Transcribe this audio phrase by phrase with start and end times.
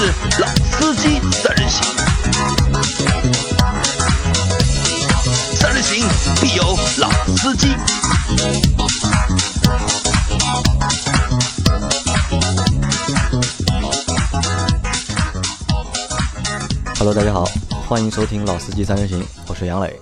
[0.00, 0.04] 是
[0.40, 1.82] 老司机三人行，
[5.56, 6.06] 三人行
[6.40, 6.62] 必有
[7.00, 7.66] 老司机。
[16.96, 17.44] Hello，大家好，
[17.88, 19.98] 欢迎收听《老司机三人行》，我是杨磊。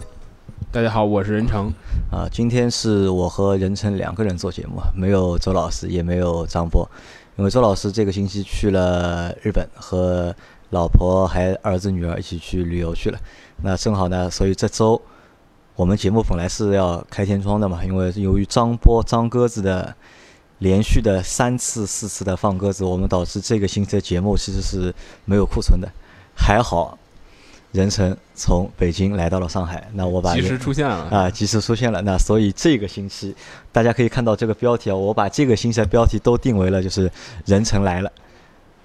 [0.71, 1.72] 大家好，我是任成。
[2.13, 6.86] 啊，今天是我和任成两个人做节目，没有周老师，也没有张波，
[7.36, 10.35] 因为周老师这个星期去了日本，和
[10.71, 13.18] 老婆还儿子女儿一起去旅游去了。
[13.62, 15.00] 那正好呢，所以这周
[15.75, 19.95] 我们节目本来是要开天窗的嘛，因为由于张波张鸽子的
[20.59, 24.95] 连续的三次四次的放鸽子，我们导致这个星期的节目其实是
[25.26, 25.89] 没有库存的。
[26.34, 26.98] 还好，
[27.72, 32.00] 任成从北京来到了上海，那我把及时出现了啊，及时出现了。
[32.02, 33.34] 那所以这个星期，
[33.70, 37.11] 大家可以看到这个标题啊，我把这个星期的标题都定为了就是
[37.45, 38.11] 任成来了。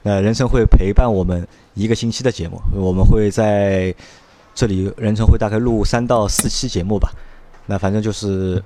[0.03, 3.93] 那任成会陪伴我们一个星期的节目，我们会在
[4.53, 7.11] 这里，任成会大概录三到四期节目吧。
[7.67, 8.61] 那反正就是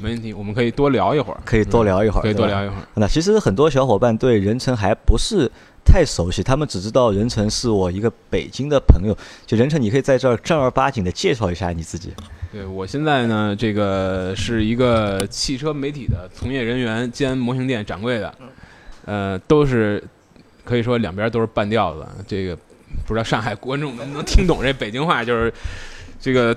[0.00, 2.82] 没问题，我们可以多聊一会儿，可以多聊一会儿，可以多聊一会儿。
[2.94, 5.50] 那其实很多小伙伴对任成还不是。
[5.90, 9.16] 太熟悉，他们只知道任成是我一个北京的朋友。
[9.46, 12.12] 就任成，你可以在这儿正儿八经的介绍一下你自己。
[12.52, 18.34] 对我现在呢，这个是一个汽车媒体的从业人员兼模型店掌柜的，
[19.06, 20.04] 呃，都是
[20.62, 22.06] 可以说两边都是半吊子。
[22.26, 22.54] 这个
[23.06, 25.50] 不知道上海观众能不能听懂这北京话，就是
[26.20, 26.54] 这个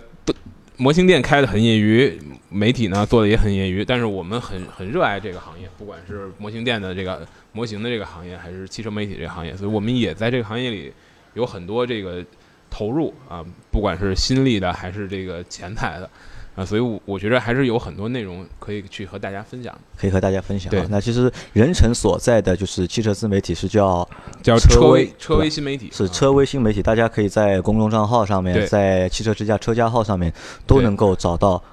[0.81, 7.27] 模型店开的很业余，媒体呢做的也很业余，但是我们很很热爱这个行业，不管是模型店的这个。
[7.53, 10.93] 模型的这个行业，还是汽车媒体这个行业，所以我们也在这个行业里
[11.33, 12.25] 有很多这个
[12.69, 16.09] 投入啊，不管是心力的还是这个钱财的
[16.55, 20.69] 啊，所以我我觉得还是有很多内容可以去和大家分享，可以和大家分享。
[20.69, 24.07] 对，那其实任成所在的就是汽车自媒体是叫
[24.43, 30.33] 叫车威车威新媒体，是车威新媒体，大家可以在公众账号上面，在汽车之家车家号上面
[30.65, 31.63] 都能够找到。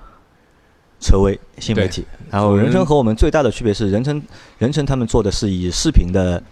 [1.00, 4.20] 车威新媒体，然后人成和我们最大的区别是，人成
[4.58, 6.42] 人成他们做的是以视频的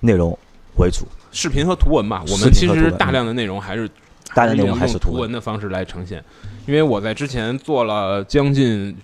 [0.00, 0.30] 内容
[0.78, 2.24] 为主，视频和图文嘛。
[2.30, 3.86] 我们其实大量的内容还是
[4.34, 6.24] 大量内容还是图文的方式来呈现。
[6.66, 8.96] 因为我在之前做了将近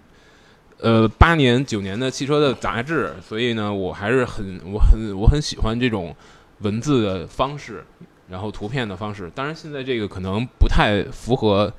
[0.81, 6.15] 呃八年九年的汽车的杂志，所以呢，我还是很我很我很喜欢这种
[6.61, 7.85] 文字的方式，
[8.29, 9.31] 然后图片的方式。
[9.35, 11.73] 当然，现在这个可能不太符合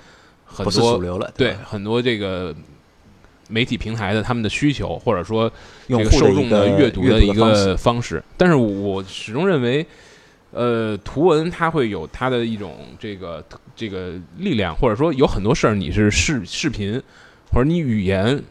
[0.45, 2.55] 很多主流了，对很多这个。
[3.49, 5.49] 媒体平台的他们的需求，或者说
[5.87, 9.87] 这个受众的阅读的一个方式，但是我始终认为，
[10.51, 13.43] 呃，图文它会有它的一种这个
[13.75, 17.01] 这个力量，或者说有很多事儿你是视视频，
[17.51, 18.41] 或者你语言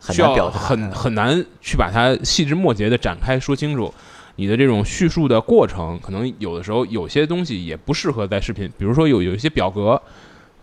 [0.00, 3.92] 需要很很难去把它细枝末节的展开说清楚，
[4.36, 10.00] 你的这种叙述的过程，可能有的时候有些东西也不适合在视频，比如说有有一些表格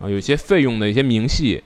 [0.00, 1.62] 啊，有一些费用的一些明细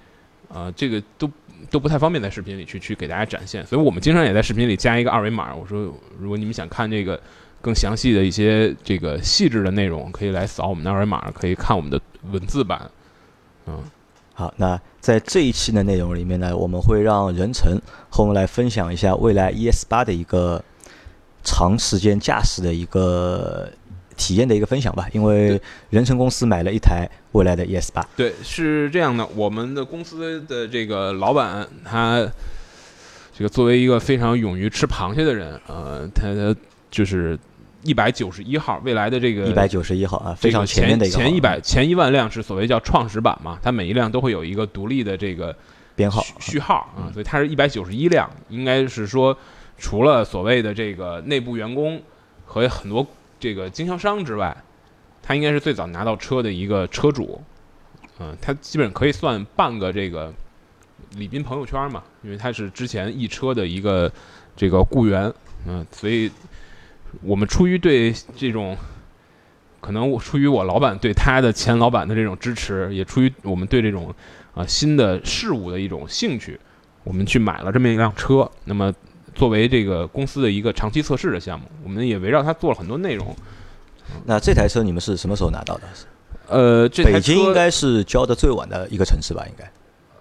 [0.48, 1.30] 啊，这个都。
[1.70, 5.54] 都不太方便在视频里去去给大家展现，所以我们经常也在视频里加一个二维码。
[5.54, 7.18] 我说，如果你们想看这个
[7.62, 11.98] 更详细的一些这个细致的内容，可以来扫我们的二维码，可以看我们的
[12.30, 12.90] 文字版。
[13.66, 13.82] 嗯，
[14.34, 17.80] 好，那在这一期的内容里面呢，我们会让任成
[18.10, 20.62] 和我们来分享一下未来 ES 八的一个
[21.42, 23.70] 长时间驾驶的一个。
[24.14, 28.06] 体验的一个分享吧，因为人成公司买了一台未来的 ES 八。
[28.14, 32.20] 对，是这样的，我们的公司的这个老板，他
[33.34, 36.28] 这个作为一个非常勇于吃螃蟹的人，呃，他
[36.90, 37.36] 就是
[37.82, 45.54] 一百九十一号未来的这个一百九十一号啊，非常前面的一个前一百前一万辆是所谓叫创始版嘛，它每一辆都会有一个独立的这个
[45.94, 49.36] 编号序号啊，所以它是一百九十一辆，应该是说
[49.78, 52.00] 除了所谓的这个内部员工
[52.44, 53.06] 和很多。
[53.42, 54.56] 这个经销商之外，
[55.20, 57.42] 他应该是最早拿到车的一个车主，
[58.20, 60.32] 嗯，他基本可以算半个这个
[61.16, 64.08] 李斌朋友圈嘛，因为他是之前易车的一个
[64.54, 65.34] 这个雇员，
[65.66, 66.30] 嗯，所以
[67.20, 68.76] 我们出于对这种，
[69.80, 74.14] 可能我出于我老板对他的前老板的这种支持，也出于我们对这种
[74.54, 76.58] 啊新的事物的一种兴趣，
[77.04, 78.92] 我们去买了这么一辆车，那么。
[79.34, 83.34] 作为这个公司的一个长期测试的项目，我们也围绕它做了很多内容。
[84.26, 85.82] 那这台车你们是什么时候拿到的？
[86.48, 89.42] 呃，这北京应该是交的最晚的一个城市吧？
[89.48, 89.72] 应该。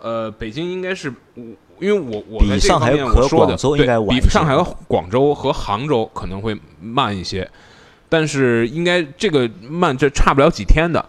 [0.02, 1.14] 呃，北京应该是，
[1.82, 7.50] 因为我我比上海和广州应该晚比上海和广州和杭州可能会慢一些，
[8.08, 11.04] 但是应该这个慢这差不了几天的。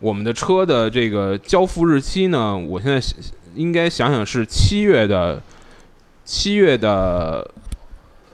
[0.00, 3.00] 我们的车的这个交付日期呢，我现在
[3.54, 5.40] 应该想想是七月的。
[6.28, 7.48] 七月的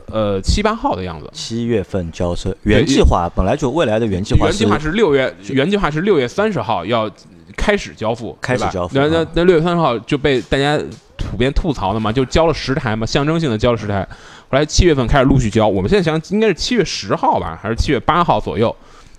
[0.06, 1.28] 呃七八号的样子。
[1.34, 7.10] 七月份交车，原计划本来就未来的原计划原计划是六月，原计划是六月三十号要
[7.54, 8.98] 开始交付，开始交付。
[8.98, 10.80] 那那那六月三十号就被大家
[11.22, 14.06] 普遍吐槽的嘛，就交了十台嘛，象征性的交了十台。
[14.50, 18.74] 后来七月份开始陆续交，我们现在想应该是七月十号吧，还是七月八号左右，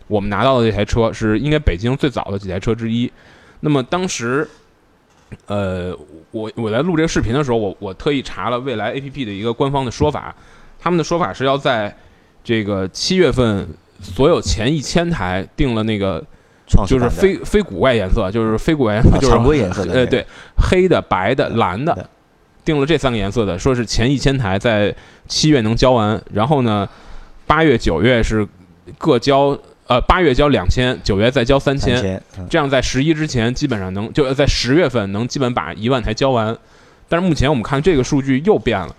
[0.08, 3.12] 我们拿到的这台车是应该北京最早的几台车之一。
[3.62, 4.48] 那么当时，
[5.48, 5.98] 呃，
[6.32, 10.36] 我我在录这个视频的时候，我我特意查了蔚来 A P P 的一个官方的说法，
[10.80, 11.96] 他们的说法是要在
[12.44, 13.68] 这个七月份
[14.02, 16.24] 所有前一千台定了那个，
[16.88, 20.26] 就是非非古怪颜色，就是非古怪颜色，就是常规颜色，呃对，
[20.58, 22.10] 黑的、白的、蓝的，
[22.66, 24.94] 定了这三个颜色的，说是前一千台在
[25.28, 26.88] 七月能交完，然后呢，
[27.46, 28.48] 八月、九月是
[28.98, 29.58] 各交。
[29.86, 36.58] 呃，八月交两千，九月再交三千，这样在十一之前基本上能就在十月份能基本把一万台交完。
[37.10, 38.96] 但是目前我们看这个数据又变了，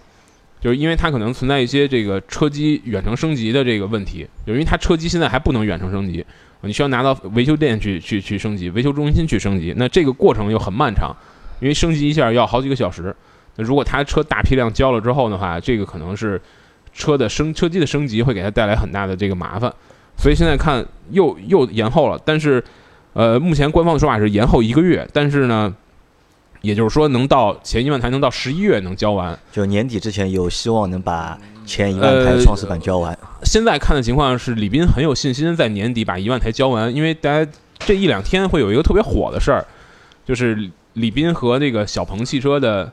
[0.61, 6.25] 就是因为它可能存在一些这个车机远程升级的这个问题，就因为它车机现在还不能远程升级，
[6.67, 11.15] 你需要拿到维修店去去去升级，维修中心去升级，那这个过程又很漫长，
[11.61, 13.15] 因为升级一下要好几个小时。
[13.57, 16.41] 那如果他车大批量交了之后的话，这个可能是
[16.93, 19.73] 车的升车机的升级会给他带来很大的这个麻烦。
[20.17, 22.63] 所以现在看又又延后了，但是，
[23.15, 25.75] 呃，目前官方的说法是延后一个月，但是呢，
[26.65, 33.17] 也就是说能到前一万台能到十一月能交完，就年底之前有希望能把前一万台创始版交完。
[33.45, 39.65] 现在看的情况是李斌很有信心在年底把一万台交完，因为大家这一两天会有一个特别火的事儿，
[40.27, 42.91] 就是李斌和那个小鹏汽车的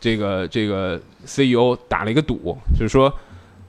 [0.00, 3.12] 这个这个 CEO 打了一个赌，就是说。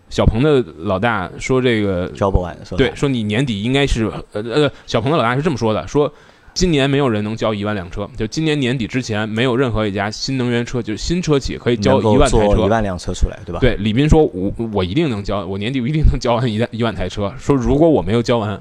[0.09, 6.09] 小鹏的老大说：“这个交不完，对，说你年底应该是呃呃，小鹏的老大是这么说的：说
[6.57, 13.59] 今年没有人能交一万辆车，就今年年底之前，没有任何一家新能源车，就是新车企可以交一万台车，一万辆车出来，对吧？
[13.59, 17.31] 对，李斌说：我我一定能交，我年底我一定能交完一一万台车。
[17.37, 18.59] 说如果我没有交完，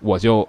[0.00, 0.48] 我就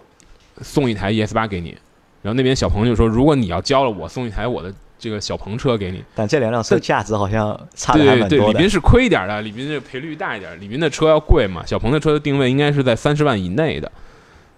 [0.62, 1.78] 送一台 ES 八给你。
[2.24, 8.54] 然后那边小鹏就说：如果你要交了，我送一台我的。”这个小鹏车给你，但这两辆车价值好像差的还蛮多的。
[8.54, 10.52] 李斌是亏一点的，李斌这赔率大一点。
[10.62, 13.92] 李斌的车要贵嘛，小鹏的车的定位应该是在三十万以内的。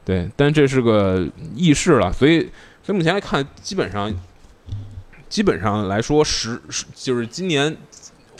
[0.05, 2.41] 对，但这是个易事了，所以
[2.83, 4.13] 所以目前来看，基本上
[5.29, 6.61] 基本上来说，十
[6.95, 7.75] 就是今年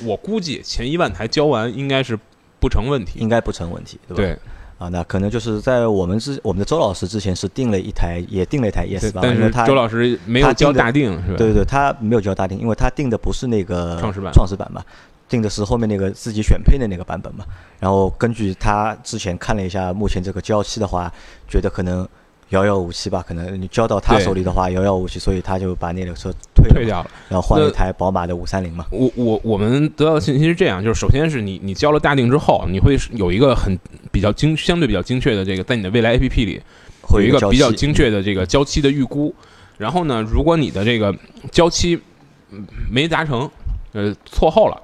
[0.03, 2.17] 我估计前一万台交完应该是
[2.59, 4.23] 不成问题，应该不成问题，对吧？
[4.23, 4.37] 对。
[4.79, 11.37] 啊，那可能就是在我们之我们的周老师之前是订了一台，也订了一台 ES 八，但是他周老师没有交大定是吧？
[11.37, 14.83] 对对对，他没有交大定，因为他订的不是那个创始版，创始版嘛，
[15.33, 17.43] 订的是后面那个自己选配的那个版本嘛。
[17.79, 21.11] 然后根据他之前看了一下，目前这个交期的话，
[21.47, 22.07] 觉得可能。
[22.49, 28.85] 遥遥无期吧，可能你交到他手里的话，遥遥无期，所以他就把那辆车退退掉了，然后换了一台宝马的五三零嘛。
[28.91, 33.75] 我我我们得到的信息是这样，就是首先是你你交了大定之后，你会有一个很
[34.11, 36.61] 比较精相对比较精确的这个，在你的未来 A P P 里
[37.13, 39.33] 有一个比较精确的这个交期的预估。
[39.79, 41.15] 然后呢，如果你的这个
[41.49, 41.99] 交期
[42.87, 43.49] 没达成，
[43.93, 44.79] 呃，错后了，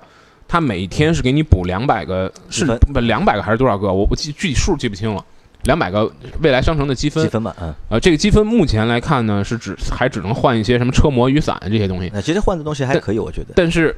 [0.50, 3.94] 他每天是给你补两百个，是不两百个还是多少个？
[3.94, 5.24] 我我记具体数记不清了。
[5.63, 6.12] 两百个
[6.42, 12.10] 未来商城的积分，积分嘛，嗯，呃，这个积分目前来看呢，是只还只能换一些什么车模、雨伞这些东西。
[12.13, 13.50] 那其实换的东西还可以，我觉得。
[13.56, 13.95] 但是，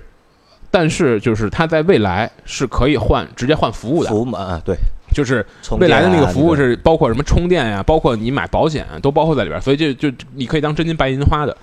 [0.69, 4.09] 但是就是它在未来是可以换，直接换服务的。
[4.09, 4.75] 服务嘛，啊，对，
[5.13, 5.45] 就是
[5.79, 11.55] 未来的那个服务是包括什么充电呀，包括你买保险都包括在里边，所以就就你可以当真金白银花的。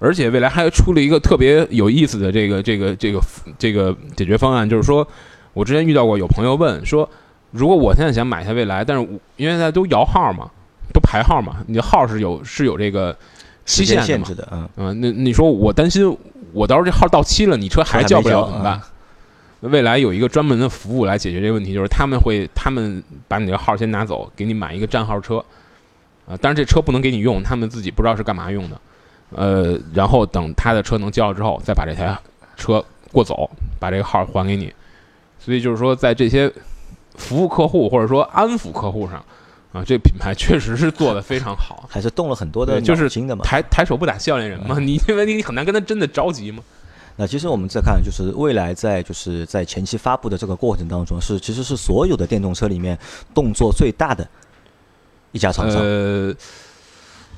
[0.00, 3.20] 而且未来还出了一个特别有意思的这个这个这个
[3.56, 5.06] 这个解决方案，就是说
[5.52, 7.08] 我之前遇到过有朋友问说。
[7.52, 9.02] 如果我现在想买下未来，但是
[9.36, 10.48] 因为现在都摇号嘛，
[10.92, 13.12] 都排号嘛，你的号是有是有这个
[13.64, 16.16] 期限限制的，嗯嗯，那你说我担心，
[16.52, 18.80] 我到时候这号到期了，你车还叫不了怎么办？
[19.62, 25.44] 未来有一个专门的服务来解决这个问题，就是他们会他们把你这个号先拿走，给你买一个占号车，
[26.28, 28.80] 啊，但是这车不能给你用，他们自己不知道是干嘛用的，
[29.34, 32.16] 呃，然后等他的车能交了之后，再把这台
[32.56, 34.72] 车过走，把这个号还给你，
[35.38, 36.52] 所以就是说在这些。
[37.16, 39.22] 服务客户或者说安抚客户上，
[39.72, 43.44] 啊，这品牌确实是做的非常好，还是动了很多的就是新的嘛。
[43.44, 46.62] 抬抬手不打笑脸人嘛，你因为你很难跟他真的着急嘛。
[47.16, 52.98] 那其实我们再看，就是未来在就是在前期发布的这个过程当中，是其实是所有的电动车里面
[53.34, 54.26] 动作最大的
[55.32, 55.82] 一家厂商。
[55.82, 56.32] 呃，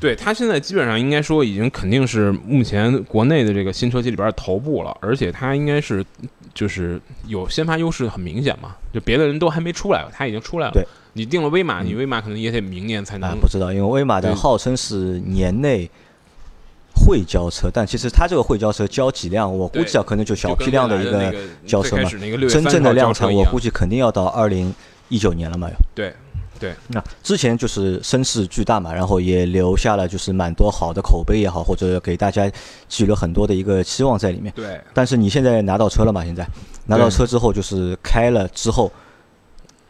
[0.03, 6.05] 对它现在基本上应该说已经肯定是目前国内的这个新车企里边的头部了，而且它应该是。
[6.55, 10.73] 就是有先发优势很明显嘛，就别的人都还没出来，它已经出来了。
[10.75, 13.41] 对，你定了威马，你威马可能也得明年才能。
[13.41, 15.91] 不知道，因为威马的号称是年内
[16.95, 21.35] 会交车，但其实它这个会交车交几辆，我估计啊，可能就小批量的一个
[21.67, 22.11] 交车嘛。
[22.51, 24.75] 真正的量产，我估计肯定要到二零
[25.09, 25.71] 一九年了嘛。
[25.95, 26.13] 对。
[26.63, 32.49] 对，那之前就是声势巨大嘛，然后也留下了就是蛮多好的口碑也好，或者给大家
[32.89, 34.53] 寄予了很多的一个期望在里面。
[34.55, 36.25] 对，但是你现在拿到车了嘛？
[36.25, 36.47] 现在
[36.87, 38.93] 拿到车之后，就是开了之后，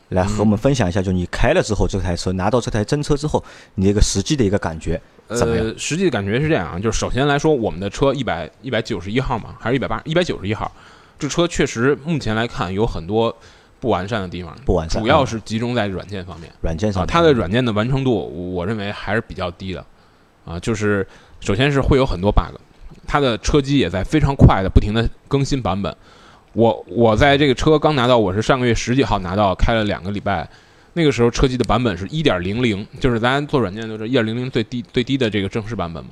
[0.08, 4.98] 来和我们分享一下，就你开了之后这台车，拿到这台真车之后，你一个实际的一个感觉
[5.28, 5.74] 怎么样？
[5.76, 10.72] 实际的感觉是这样啊，就是首先来说，我们的车一百一百九十一号嘛，还是一百八一百九十一号，
[11.18, 13.36] 这车确实目前来看有很多。
[13.82, 16.48] 不完善的地方，不完善，主要是集中在软件方面。
[16.60, 19.84] 软件上，它的软件的完成度，我认为还是比较低的。
[20.44, 21.04] 啊，就是
[21.40, 22.54] 首先是会有很多 bug，
[23.08, 25.92] 它的车机也在非常快的不停的更新版本。
[26.52, 30.48] 我我在这个车刚拿到，我是上个月十几号拿到，开了两个礼拜，
[30.92, 36.10] 那个时候车机的版本是一点零零，就是咱做软件都是一点零零最低最低的这个正式版本嘛。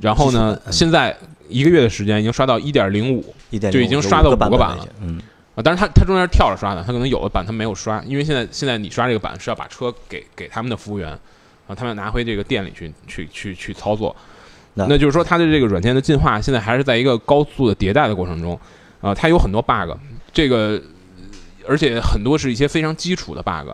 [0.00, 1.16] 然后呢，现在
[1.48, 3.32] 一个月的时间已经刷到一点零五，
[3.70, 4.88] 就已经刷到五个版了。
[5.00, 5.22] 嗯。
[5.58, 11.10] 啊，但是他他中间跳着刷的，他可能有的版他没有刷，因为现在现在你刷这个版是要把车给给他们的服务员，
[11.66, 14.14] 啊，他们要拿回这个店里去去去去操作，
[14.74, 18.56] 那就是说它的这个软件的进化现在还是在一个高速的迭代的过程中，
[19.00, 19.90] 啊，它有很多 bug，
[20.32, 20.80] 这个
[21.66, 23.70] 而且很多是一些非常基础的 bug，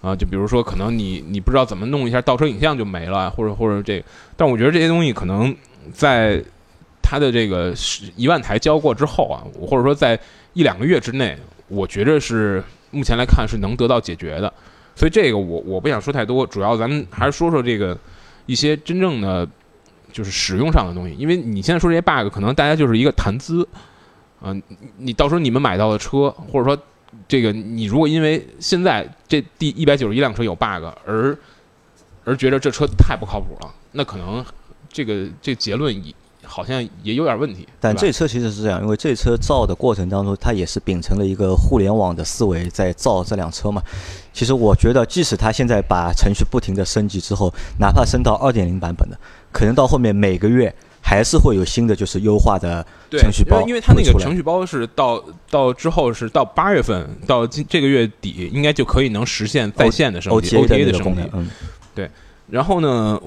[0.00, 4.04] 啊，就比如说可能你你不知道怎么弄一下倒车影像就没了，或者或者这个，
[4.34, 5.54] 但我觉得这些东西可能
[5.92, 6.42] 在
[7.10, 10.18] 它的这个是一万台交过之后啊，或者说在
[10.52, 11.34] 一两个月之内，
[11.68, 14.52] 我觉着是目前来看是能得到解决的，
[14.94, 17.96] 所以这个我我不想说太多，主要咱们还是说说这个
[18.44, 19.48] 一些真正的
[20.12, 23.66] 就是使用上的东西，因为你现在说这些 bug，可能大家就是一个谈资，
[24.42, 24.62] 嗯，
[24.98, 26.76] 你到时候你们买到的车，或者说
[27.26, 31.34] 这个你如果因为现在这第一百九十一辆车有 bug 而
[32.26, 34.44] 而觉得这车太不靠谱了，那可能
[34.92, 35.88] 这个这结论。
[36.48, 43.82] 好像也有点问题，但这车其实是这样，因为这车造的过程当中，它也是秉承了一个互联网的思维在造这辆车嘛。
[44.32, 49.18] 其实我觉得，即使它现在把程序不停的升级之后，哪怕升到二点零版本的，
[49.52, 53.62] 可能到后面每个月还是会有新的就是优化的程序包。
[53.68, 61.22] 因为它那个程序包是到到之后是到八月份到今这个月底，应该就可以能实现在线的升级，OTA 的升级。
[61.34, 61.48] 嗯，
[61.94, 62.10] 对。
[62.48, 63.20] 然后呢，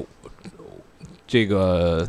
[1.28, 2.08] 这个。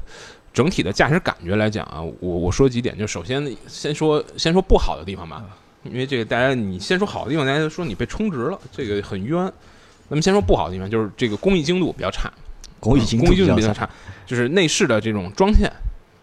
[0.53, 5.43] 整体的驾驶感觉来讲啊，我我说几点，就首先先说先说不好的地方吧，
[5.85, 9.51] 因为这个大家你先说好的地方，大家说你被充值了，这个很冤。
[10.09, 12.31] 那么先说不好的地方，就是这个工艺精度比较差，
[12.79, 13.89] 工艺精度比较差，
[14.27, 15.73] 就是内饰的这种装线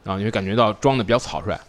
[0.06, 1.60] 啊，你会感觉到装的比较草率。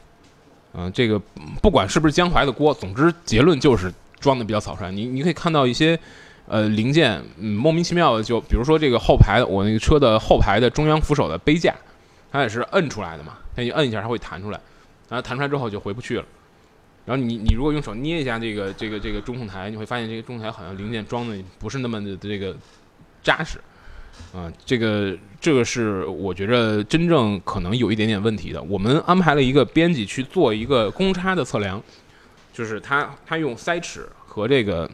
[0.74, 1.18] 嗯，这个
[1.62, 4.92] 不管是不是江淮的锅，总之结论就是装的比较草率。
[4.92, 5.98] 你你可以看到一些
[6.46, 11.74] 呃零件，嗯，莫名其妙的，就比如说这个后排我那个车的后排的中央扶手的杯架。
[12.32, 14.60] 它也是摁出来的嘛，它一摁一下它会弹出来，
[15.08, 16.24] 然后弹出来之后就回不去了。
[17.06, 22.54] 然后你你如果用手捏一下这个这个这个中控台，你会发现这个中控台好像零件装的不是那么的这个
[23.22, 23.58] 扎实
[24.32, 24.52] 啊。
[24.64, 28.62] 这个这个是我觉着真正可能有一点点问题的。
[28.62, 31.82] 我们安排了一个编辑去做一个公差的测量，
[32.52, 34.88] 就是他他用塞尺和这个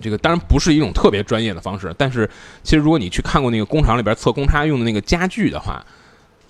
[0.00, 2.30] 这个当然不是一种特别专业的方式，但是
[2.62, 5.84] 其实如果你去看过那个工厂里边测公差用的那个家具的话。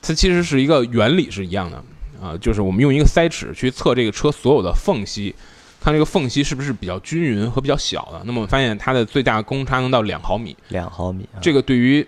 [0.02, 1.82] 它其实是一个原理是一样的
[2.22, 5.34] 啊，就是我们用一个塞尺去测这个车所有的缝隙，
[5.80, 8.20] 看这个缝隙是不是比较均匀和比较小的。
[8.24, 11.28] 那么我们发现它的最大公差能到两毫米，两毫米。
[11.40, 12.06] 这个对于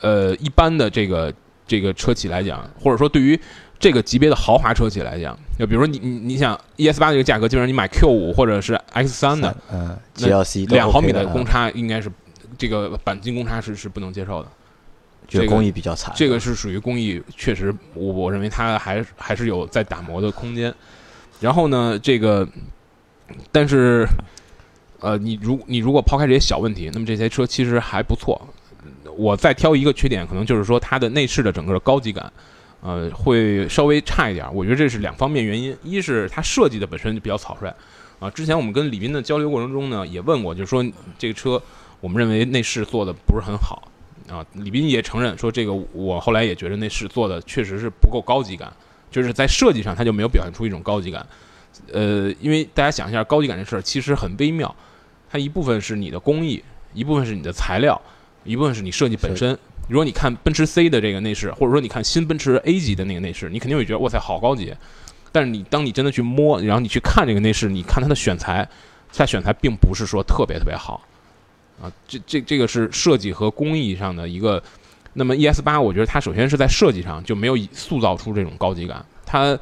[0.00, 1.32] 呃一般的这个
[1.66, 3.38] 这个车企来讲，或者说对于
[3.78, 12.10] 这个级别的豪华车企来讲，就比如说你你你想 ES 八这个价格，基本上你买 Q 五或者是 X 三的，嗯，GLC 两毫米的公差应该是
[12.56, 14.48] 这个钣金公差是是不能接受的。
[15.28, 20.72] 这个工艺比较差，这个是属于工艺，确实，我我认为它还还是有在打磨的空间。
[21.40, 22.48] 然后呢，这个，
[23.52, 24.06] 但是，
[25.00, 28.40] 呃，你如你如果抛开这些小问题，那么这些车其实还不错。
[29.16, 32.32] 我再挑一个缺点，可能就是说它的内饰的整个高级感，
[32.80, 34.46] 呃，会稍微差一点。
[34.54, 37.74] 我觉得这是两方面原因，一是它设计的本身就比较草率
[38.18, 38.30] 啊。
[38.30, 40.84] 之前我们跟李斌的交流过程中呢，也问过，就是说
[41.18, 41.60] 这个车，
[42.00, 43.90] 我们认为内饰做的不是很好。
[44.28, 48.72] 啊，李斌也承认说这个，我后来也觉得那是做的确实是不够高级感，
[49.10, 51.24] 就是在设计上他就没有表现出一种高级感。
[51.92, 54.74] 呃，因为大家想一下，高级感这事儿其实很微妙，
[55.30, 56.62] 它一部分是你的工艺，
[56.94, 58.00] 一部分是你的材料，
[58.44, 59.56] 一部分是你设计本身。
[59.88, 64.74] 如果你看奔驰 C 的这个内饰，或者说你看新奔驰 A 级的那个内饰，你肯定会觉得哇塞好高级。
[65.30, 68.66] 但是你当你真的去摸，然后你去看这个内饰，你看它的选材，
[69.12, 71.06] 它选材并不是说特别特别好。
[71.80, 74.62] 啊，这这这个是设计和工艺上的一个
[75.12, 79.58] 那么 ES 八，我觉得它首先是在设计上就没有塑造出这种高级感，它，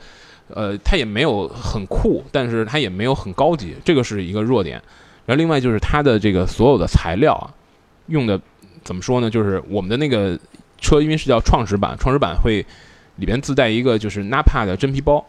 [0.49, 4.81] 呃，它也没有很酷，但是它也没有很高级，这个是一个弱点。
[5.27, 7.51] 然后另外就是它的这个所有的材料啊，
[8.07, 8.41] 用的
[8.83, 9.31] 怎么说呢？
[9.31, 10.39] 就是我们的那个
[10.79, 12.65] 车，因为是叫创始版，创始版会
[13.17, 15.25] 里边自带一个就是 Napa 的真皮包，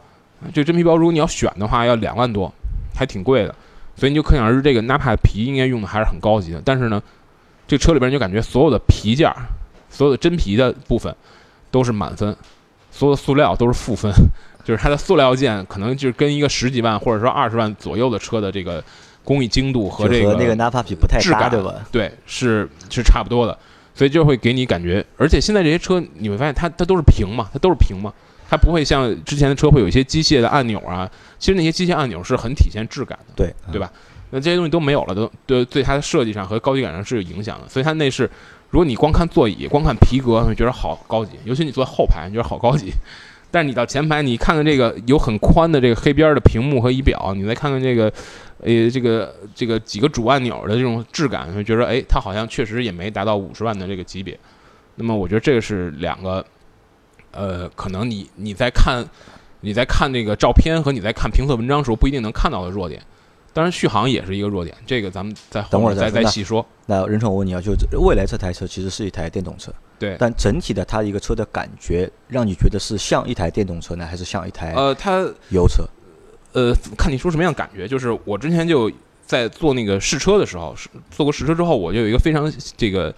[0.54, 2.54] 这个真皮包如果你要选的话要两万多，
[2.94, 3.56] 还挺贵的。
[3.96, 6.62] 所以你就可想而知，这个 Napa 的皮应该用的还是很高级的。
[6.64, 7.02] 但是呢，
[7.68, 9.36] 这车里边就感觉所有的皮件儿。
[9.88, 11.16] 所有的真皮的部分
[11.72, 12.36] 都是满分，
[12.92, 14.12] 所有的塑料都是负分，
[14.62, 18.84] 就是它的塑料件可能就是跟一个十几万或者说二十万左右的车的这个
[19.24, 21.76] 工艺精度和这个那个 Napa 皮不太搭，对吧？
[21.94, 23.58] 对，是是差不多的，
[23.94, 28.12] 所以就会给你感觉，而且现在这些车你会发现它它都是平嘛，它都是平嘛，
[28.50, 31.10] 它不会像之前的车会有一些机械的按钮啊，
[31.46, 33.92] 其实那些机械按钮是很体现质感的，对对吧？
[34.32, 38.28] 那这些东西都没有了，都对对它的设计上和高级感上是有影响的，所以它内饰。
[38.72, 41.34] 如果你光看座椅，光看皮革，你觉得好高级。
[41.44, 42.92] 尤其你坐后排，你觉得好高级。
[43.52, 48.12] 但是你到前排，你看看这个有很宽的这个黑边的屏幕和仪表，你再看看这个，
[48.62, 54.36] 呃，这个这个几个主按钮的这种质感，就觉得哎，它好像确实也没达到五十万的这个级别。
[54.96, 56.44] 那么我觉得这个是两个，
[57.30, 59.06] 呃，可能你你在看
[59.66, 63.02] 你在看那个照片和你在看评测文章时候不一定能看到的弱点。
[63.52, 66.66] 当然，续航也是一个弱点，这个咱们再等会儿再再细说。
[66.86, 75.86] 那任成，我问你啊，就未来这台车其实是一台电动车，对，但整体的它一个车的感觉，让你觉得是像一台电动车呢，还是像一台呃，它油车？
[76.52, 77.88] 呃，看你说什么样感觉。
[77.88, 78.92] 就是我之前就
[79.26, 80.76] 在做那个试车的时候，
[81.10, 83.16] 做过试车之后，我就有一个非常这个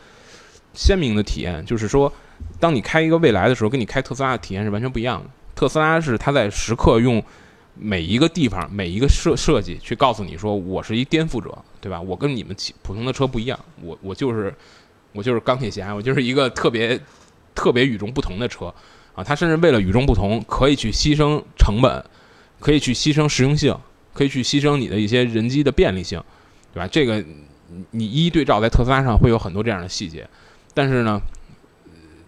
[0.75, 2.13] 鲜明的体验，就是说，
[2.59, 5.29] 当你开一个未来的时候，跟你开特斯拉的体验是完全不一样的。
[5.57, 7.21] 特斯拉是它在时刻用。
[7.79, 12.01] 每一个地方，每一个设设计，去告诉你说，我是一颠覆者，对吧？
[12.01, 14.51] 我跟你们普通的车不一样，我我就是
[15.11, 16.99] 我就是钢铁侠，我就是一个特别
[17.53, 18.73] 特别与众不同的车
[19.13, 19.23] 啊！
[19.23, 22.03] 它甚至为了与众不同，可以去牺牲成本，
[22.59, 23.77] 可以去牺牲实用性，
[24.11, 26.19] 可以去牺牲你的一些人机的便利性，
[26.73, 26.87] 对吧？
[26.87, 27.23] 这个
[27.91, 30.27] 你一一对照，在特斯拉上会有很多这样的细节，
[30.73, 31.21] 但是呢，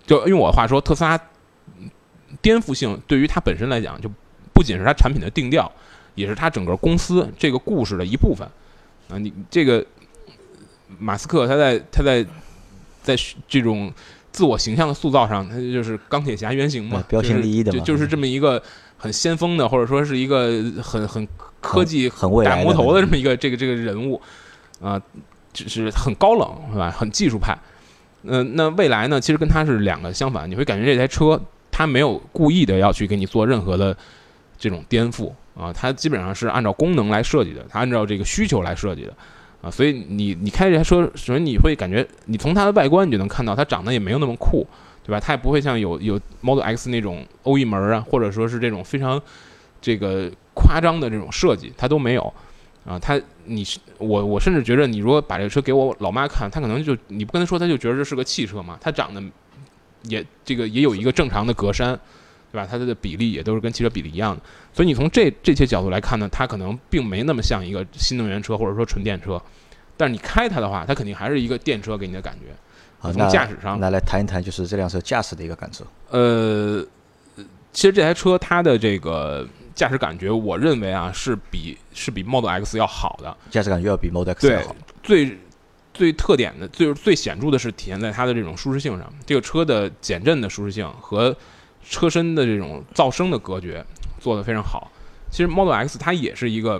[0.05, 1.19] 就用我的话说，特斯拉
[2.41, 4.09] 颠覆性对于它本身来讲就。
[4.51, 5.71] 不仅是它产品的定调，
[6.15, 8.45] 也是它整个公司这个故事的一部分
[9.07, 9.17] 啊！
[9.17, 9.85] 你这个
[10.97, 12.21] 马斯克他在他在
[13.01, 13.15] 在
[13.47, 13.89] 这种
[14.33, 18.61] 自我形象的塑造上，他就是钢铁侠原型嘛，标新立异的嘛，就就是这么一个
[18.97, 21.25] 很先锋的，或者说是一个很很
[21.61, 24.21] 科技很大魔头的这么一个这个这个人物
[24.81, 25.01] 啊，
[25.53, 26.91] 就是很高冷是吧？
[26.91, 27.57] 很技术派。
[28.23, 29.21] 嗯，那未来呢？
[29.21, 31.41] 其实跟他是两个相反，你会感觉这台车
[31.79, 33.95] 它没有故意的要去给你做任何的。
[34.61, 39.13] 这种颠覆啊，它基本上是按照功能来设计的，它按照这个需求来设计的
[39.61, 44.67] 啊，所以你你开这台车，首先你会感觉，你从它的外观你就能看到，它长得也没有那么酷，
[45.01, 45.17] 对吧？
[45.17, 49.21] 它也不会像有有 Model X 那种欧翼门啊，或者说是这种非常
[49.79, 52.33] 这个夸张的这种设计，它都没有
[52.83, 52.99] 啊。
[52.99, 53.65] 它你
[53.97, 58.77] 我我甚至觉得，你如果把这个车给我老妈看，她可能就你不跟她说，她就觉得这是个汽车嘛。
[58.81, 59.23] 它长得
[60.03, 61.97] 也这个也有一个正常的格栅。
[62.51, 62.67] 对吧？
[62.67, 64.41] 它的比例也都是跟汽车比例一样的，
[64.73, 69.39] 所以你从这这些角度来看呢，它可能并没那么像一个新能源车或者说纯电车，
[69.95, 73.07] 但是你开它的话，它肯定还是一个电车给你的感觉。
[73.07, 75.85] 啊，从驾驶上，那来谈一谈就是这辆车驾驶的一个感受。
[76.09, 76.83] 呃，
[77.71, 84.75] 其实这台车它的这个驾驶感觉，我认为啊是比是比 Model X 要好的，驾驶感觉要比 Model X 要好。
[85.03, 85.37] 最
[85.99, 91.35] 最特点的，最最显著的是体现在它的这种舒适性上，这个车的减震的舒适性和。
[91.81, 93.83] 车身的这种噪声的隔绝
[94.19, 94.91] 做得非常好。
[95.31, 96.79] 其实 Model X 它也是一个，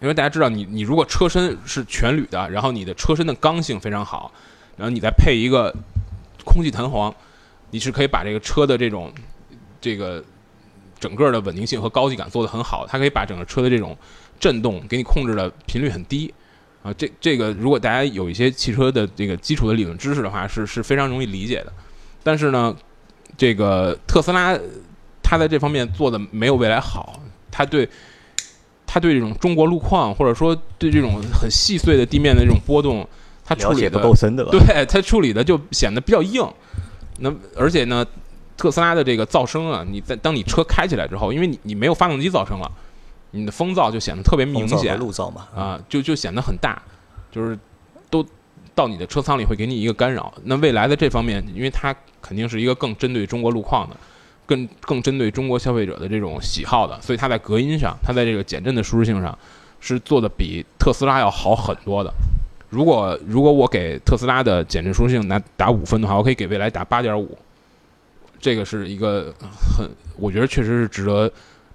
[0.00, 4.32] 因为大家知道，你你如果车身是全铝的，然后你的车身的刚性非常好，
[4.78, 5.74] 然后你再配一个
[6.42, 7.14] 空气弹簧，
[7.70, 9.12] 你是可以把这个车的这种
[9.78, 10.24] 这个
[10.98, 12.86] 整个的稳定性和高级感做得很好。
[12.86, 13.94] 它可以把整个车的这种
[14.40, 16.32] 震动给你控制的频率很低
[16.82, 16.92] 啊。
[16.94, 21.72] 这这个如果大家有一些汽车的这个基础的理论知识的话，是是非常容易理解的。
[22.22, 22.76] 但是呢。
[23.36, 24.58] 这个特斯拉，
[25.22, 27.22] 它在这方面做的没有未来好。
[27.52, 27.88] 它对，
[28.84, 33.06] 它对这种中国路况，或者说对这种很细碎的地面的这种波动，
[33.44, 34.50] 它处理的够深的吧？
[34.50, 36.44] 对，它处理的就显得比较硬。
[37.20, 38.04] 那而且呢，
[38.56, 42.72] 特斯拉的这个噪声啊，你在当你车开起来之后，因为你你没有发动机噪声了，
[43.30, 44.98] 你的风噪就显得特别明显。
[44.98, 46.80] 路噪嘛，啊，就就显得很大，
[47.30, 47.58] 就是
[48.10, 48.24] 都。
[48.74, 50.32] 到你的车舱里会给你一个干扰。
[50.44, 53.96] 那未来的这方面，因为它肯定是一个更针对中国路况的，
[54.46, 59.36] 更更针对中国消费者的这种喜好的，所以它在隔音上，它在这个减震的舒适性上，
[59.80, 62.14] 是做的比特斯拉要好很多的。
[62.70, 67.36] 如果如果我给特斯拉的减震舒适性拿打五分的话，我可以给未来打八点五，
[68.38, 71.28] 这个是一个很我觉得确实是值得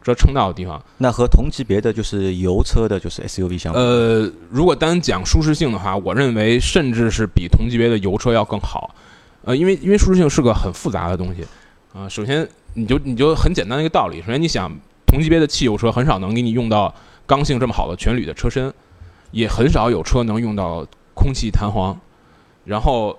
[0.04, 0.80] 值得称道的地方。
[0.98, 8.94] 那和同级别的就是油车的，就是 SUV 相比，呃，如果单讲舒适性的话，我认为甚至是比同级别的油车要更好。
[9.46, 11.44] 呃，因为因为舒适性是个很复杂的东西
[11.94, 14.72] 啊、首先你就你就很简单的一个道理，首先你想
[15.06, 16.94] 同级别的汽油车很少能给你用到
[17.26, 18.74] 刚性这么好的全铝的车身，
[19.32, 21.96] 也很少有车能用到空气弹簧，
[22.66, 23.16] 然后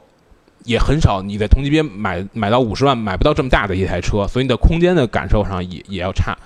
[0.64, 6.37] 也很少你在同级别买买到五十万买不到这么大的一台车，所以你的空间的感受上也也要差。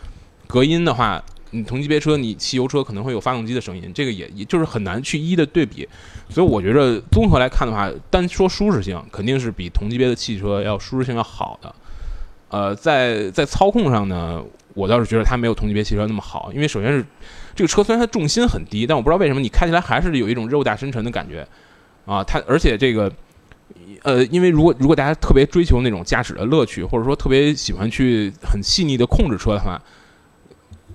[0.48, 5.88] 隔音的话，你同级别车你汽油车可能会有发动机的声音，这个也也就是很难去一一的对比。
[6.28, 11.74] 所以我觉着综合来看的话，单说舒适性，肯定是比同级别的汽车要舒适性要好的。
[12.48, 14.42] 呃，在在操控上呢，
[14.74, 17.04] 我倒是觉得它没有同级别汽车那么好，因为首先是
[17.54, 21.46] 这个车虽然它重心很低，但我不知道为什么你开起来还是有一种肉大深沉的感觉
[22.06, 22.24] 啊。
[22.24, 23.12] 它而且这个
[24.02, 29.78] 呃，因为如果如果大家特别追求那种驾驶的乐趣，或者说特别喜欢去很细腻的控制车的话，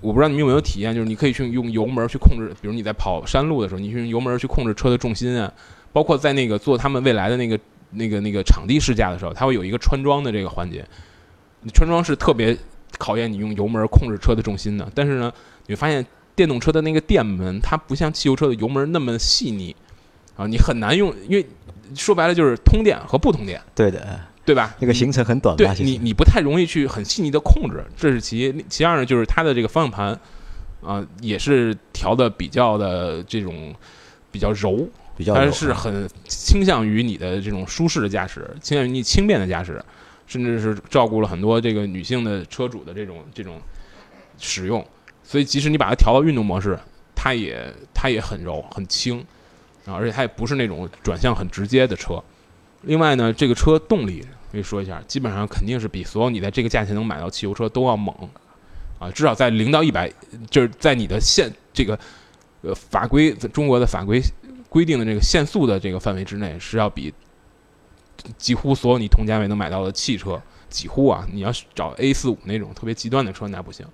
[0.04, 5.50] 我不知道你们有没有体验，就是你可以去用油门去控制，比如你在跑山路的时候，你去用油门去控制车的重心啊，
[5.94, 7.58] 包括在那个做他们未来的那个
[7.92, 10.84] 那个那个场地试驾的时候，它会有一个穿桩的这个环节。
[11.62, 12.54] 你穿桩是特别
[12.98, 15.32] 考验你用油门控制车的重心的，但是呢，
[15.66, 16.04] 你会发现
[16.36, 19.74] 电动车的那个电门，它不像汽油车的油门那么细腻
[20.36, 21.46] 啊，你很难用，因为
[21.94, 24.74] 说白了就是通电和不通电，对的，对吧？
[24.78, 28.64] 那个行程很短对嘛，你你不太容易去很细腻的控制，这是其一。
[28.68, 30.18] 其二呢，就是它的这个方向盘
[30.82, 33.74] 啊、也是调的比较的这种
[34.30, 39.82] 比较柔，它比较柔是很倾向于你的这种舒适的驾驶，倾向于你轻便的驾驶，
[40.26, 43.58] 甚至是照顾了很多这个女性的车主的这种这种
[44.38, 44.86] 使用。
[45.22, 46.78] 所以即使你把它调到运动模式，
[47.14, 49.24] 它也它也很柔很轻
[49.86, 52.22] 啊，而且它也不是那种转向很直接的车。
[52.86, 58.14] 另外呢，这个车动力可以说一下，基本上肯定是比所有你在这个价钱能买到汽油车都要猛
[58.98, 60.10] 啊，至少在零到一百，
[60.50, 61.98] 就是在你的限这个
[62.62, 64.22] 呃法规中国的法规
[64.68, 67.12] 规定的这个限速的这个范围之内，是要比
[68.38, 73.84] 几乎所有你同价位能买到的汽车，几乎啊，你要找 A 四五那种特别极端的车那不行，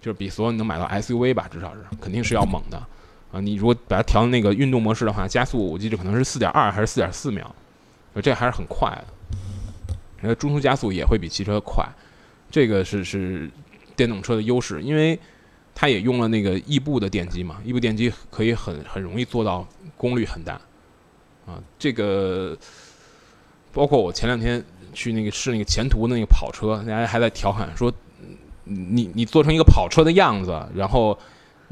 [0.00, 2.76] 就是比所有能买到 SUV 吧，至少是肯定是要猛的
[3.32, 3.40] 啊。
[3.40, 7.54] 你如果把它调那个运动模式的话，加速我记得可能是四点二还是四点四秒，
[8.20, 9.04] 这还是很快的。
[10.22, 11.84] 呃，中途加速也会比汽车快，
[12.50, 13.50] 这个是是
[13.96, 15.18] 电动车的优势，因为
[15.74, 20.60] 它也用了那个异步的电机嘛，异步电机可以很很容易做到功率很大
[21.46, 21.58] 啊。
[21.78, 22.56] 这个
[23.72, 27.92] 包括我前两天去那个试那个前途的那个跑车，大家还在调侃说，
[28.64, 31.18] 你你做成一个跑车的样子，然后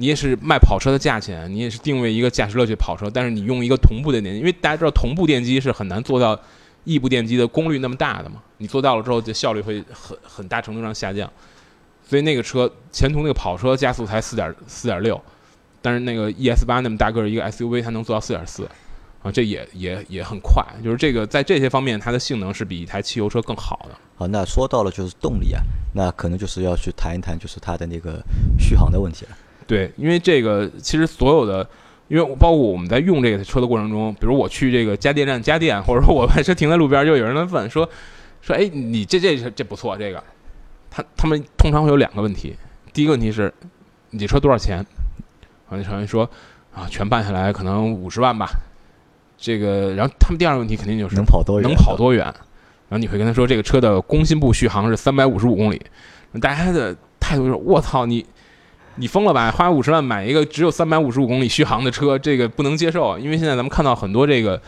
[0.01, 6.41] 你也是卖跑车的价钱，你也是定位一个驾驶乐趣跑车，但是你用一个同步的电机，因为大家知道同步电机是很难做到
[6.85, 11.31] 异步电机的功率那么大的嘛，你做到了之后，这效率会很很大程度上下降。
[12.03, 15.23] 所以那个车前途那个跑车加速才四点四点六，
[15.83, 18.67] 但是那个 ES 八那么大个儿一个 SUV，它能做到四点四，
[19.23, 20.65] 啊，这也也也很快。
[20.83, 23.95] 就是这个在这些方面，它的性能是比一台汽油车更好的。
[24.17, 25.61] 好，那说到了就是动力啊，
[25.95, 28.23] 那可能就是要去谈一谈就是它的那个
[28.59, 29.37] 续航的问题了。
[29.71, 31.65] 对，因为这个其实所有的，
[32.09, 37.89] 因为包括我们在用这个车的过程中，比如我去这个加电站加电，或者说我把车停在路边，就有人来问说
[38.43, 40.21] 说，哎，你这这这不错，这个，
[40.91, 42.57] 他他们通常会有两个问题，
[42.93, 43.55] 第一个问题是，
[44.11, 44.85] 你这车多少钱？
[45.69, 46.29] 啊，那厂员说
[46.75, 48.51] 啊，全办下来可能五十万吧。
[49.39, 51.69] 这个，然后他们第二个问题肯定就是能跑多远？
[51.69, 52.25] 能跑多远？
[52.27, 52.35] 然
[52.91, 55.81] 后你会跟他说，这个车的工信部续航是三百五十五公里。
[56.41, 58.27] 大家的态度就是：我操，你
[58.97, 59.51] 你疯了吧？
[59.51, 63.19] 花五十万买一个只有三百五十五公里续航的车，这个不能接受。
[63.19, 64.61] 因为现在咱们看到很多这个，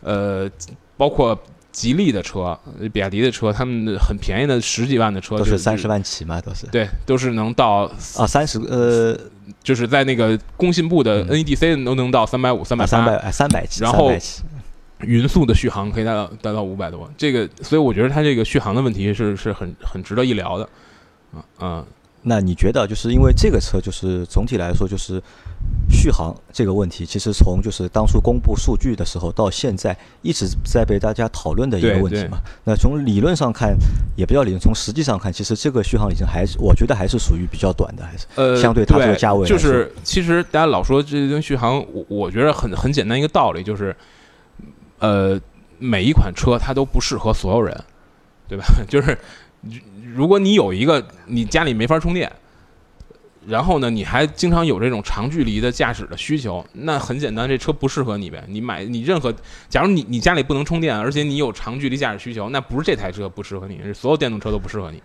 [0.00, 0.50] 呃，
[0.96, 1.38] 包括
[1.72, 2.58] 吉利的车、
[2.92, 6.66] 比亚迪的车，他们很便宜的十几万的车就是都三十万起嘛，都是。
[6.68, 9.18] 对，都是能到啊三十呃，
[9.62, 14.12] 就是在那个工信部的 NEDC 都能到三百五、三百三百三百起，然后
[15.00, 20.68] 匀速的续航可以达到达到五百多，这个所以我觉得它这个续航的问题是是很很值得一聊的，
[21.34, 21.84] 啊啊，
[22.26, 25.22] 那你觉得就是因为这个车就是总体来说就是
[25.90, 32.40] 续航这个问题，其实从就是当初公布数据的时候到现在一直在被大家讨论的一个问题嘛。
[32.64, 33.76] 那从理论上看
[34.16, 43.94] 也不叫理论，从实际上看，其实这个续航里程还是我觉得还是属于比较短的，还是呃，相对它这个价位就是其实大家老说这跟续航，我我觉得很很简单一个道理，就是
[44.98, 45.38] 呃，
[45.78, 47.78] 每一款车它都不适合所有人，
[48.48, 48.64] 对吧？
[48.88, 49.18] 就是
[50.14, 52.32] 如如果你有一个你家里没法充电，
[53.46, 58.42] 然后呢，你还经常有这种长距离的驾驶的需求，那很简单，这车不适合你呗。
[58.48, 59.30] 你买你任何，
[59.68, 65.02] 假如你你家里不能充电，而且你有长距离驾驶需求，那不是这台车不适合你，是所有电动车都不适合你。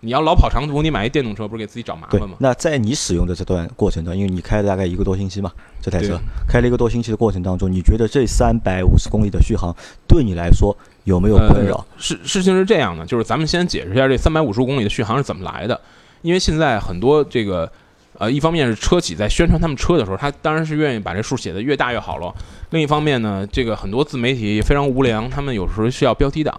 [0.00, 2.36] 你要老跑长途，你买一电动车不是给自己找麻烦吗？
[2.38, 9.74] 那在你使用的这段过程中，因为你开了大概一个多星期嘛，这台车开了一个多星期的过程当中，你觉得这三百五十公里的续航
[10.08, 11.86] 对你来说有没有困扰？
[11.96, 15.80] 事事情是这样的，就是咱们先解释一下这三百五十公里的续航是怎么来的。
[16.22, 17.70] 因为现在很多这个，
[18.18, 22.34] 呃，一方面是车企在宣传他们车的时候，他当然是愿意把这数写的越大越好了。
[22.70, 26.54] 另一方面呢，这个很多自媒体非常无良，他们有时候需要标题党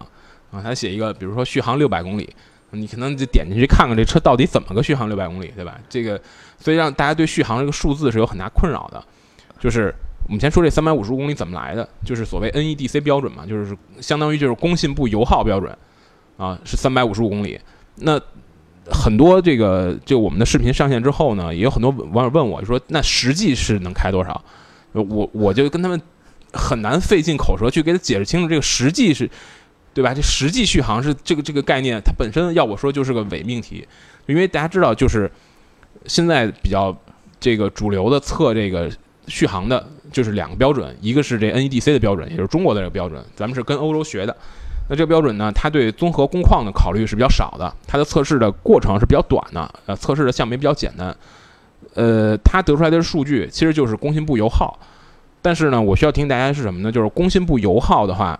[0.50, 2.28] 啊，他写一个，比如说续航六百公里。
[2.72, 5.78] 你可能就点进去看看这车到底怎么个续航六百公里，对吧？
[5.88, 6.20] 这个，
[6.58, 9.02] 所以让大家对续航这个数字是有很大困扰的。
[9.58, 9.94] 就是
[10.26, 15.76] 我们先说这三百五十五公里怎么来的，就是所谓 NEDC 标准嘛，就是相当于就是工信部油耗标准
[16.36, 17.58] 啊，是三百五十五公里。
[17.96, 18.20] 那
[18.90, 24.44] 很多这个就我们的视频上线之后呢，也有很多网友问我，说那实际是能开多少？
[24.92, 26.00] 我我就跟他们
[26.52, 29.30] 很难费尽口舌去给他解释清楚这个实际是。
[29.94, 30.12] 对吧？
[30.12, 33.88] 这实际续航是这个这个概念，它本身要我说就是个伪命题，
[34.26, 35.32] 因为大家知道，就是
[36.04, 36.94] 现在比较
[37.40, 38.92] 这个主流的测这个
[39.26, 44.36] 续航的，就是两个标准，一个是这 NEDC 的标准，也就是中国的这个标准，咱们是跟欧洲学的。
[44.88, 51.16] 那这个标准呢，它对综合工况的考虑是比较少的，它的测试的过程是比较短的，呃，测试的项目也比较简单。
[51.94, 54.78] 呃，它得出来的数据其实就是工信部油耗，
[55.42, 56.92] 但是呢，我需要提醒大家是什么呢？
[56.92, 58.38] 就是工信部油耗的话。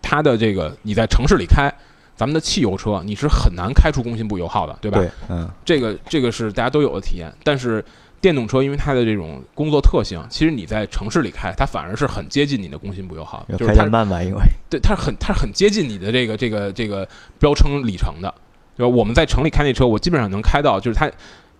[0.00, 1.70] 它的这个你在城市里开，
[2.16, 4.98] 咱们的汽油车你是很难开出工信部油耗的，对吧？
[4.98, 7.30] 对，嗯，这个这个是大家都有的体验。
[7.42, 7.84] 但是
[8.20, 18.32] 电动车因为它的这种工作特性，其实你在城市里开，它反而是很接近你的工信部油耗，就是它慢吧，因为 对它是很它是很接近你的这个这个这个标称里程的，
[18.76, 18.88] 对吧？
[18.88, 21.10] 我们在城里开那车，我基本上能开到，就是它，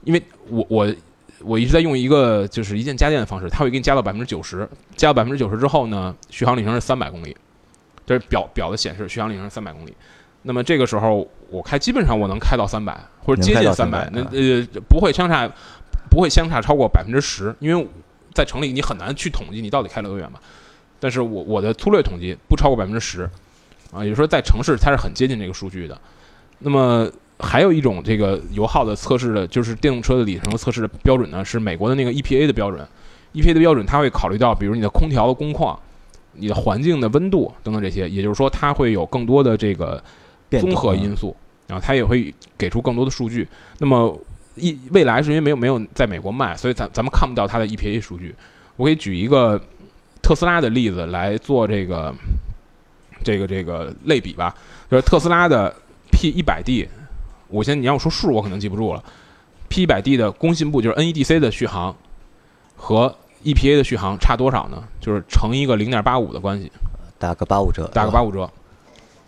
[0.05, 0.94] 因为我我
[1.42, 7.37] 我一直在用一个就是一键加电的方式，它会给你加到百分之九十，加到百分之九十之后呢，续航里程是三百公里。
[8.07, 9.94] 这是表表的显示，续航里程是三百公里。
[10.42, 15.51] 那么这个时候我开，基本上我能开到三百或者接近三百，那呃不会相差，
[16.11, 17.87] 不会相差超过百分之十，因为
[18.35, 20.38] 在城里你很难去统计你到底开了多远嘛。
[21.01, 23.23] 但是我我的粗略统计不超过百分之十，
[23.92, 26.01] 啊，也就是说在城市它是很接近这个数据的。
[26.59, 32.87] 那么还有一种这个油耗的测试的，就是电动车的里程测试的标准呢，是美国的那个 EPA 的标准。
[33.35, 35.79] EPA 的标准它会考虑到，比如你的空调的工况。
[36.40, 40.01] 你的环境的温度等等这些，也就是说，它会有更多的这个
[40.51, 41.35] 综合因素，
[41.66, 43.49] 然后它也会给出更多的数据。
[43.79, 44.16] 那么，
[44.59, 48.35] 一未来是因为没有没有在美国卖，所以咱咱们看不到它的 EPA 数据。
[48.77, 49.61] 我可以举一个
[50.23, 52.14] 特斯拉的例子来做这个
[53.23, 54.55] 这个这个类比吧，
[54.90, 55.75] 就是特斯拉的
[56.11, 56.88] P 一百 D，
[57.49, 59.03] 我先你让我说数，我可能记不住了。
[59.68, 61.94] P 一百 D 的工信部就是 NEDC 的续航
[62.77, 63.14] 和。
[63.44, 64.83] EPA 的续航差多少呢？
[65.01, 66.73] 就是乘一个零点八五的关系，
[67.21, 68.51] 打个八五折，打个八五折。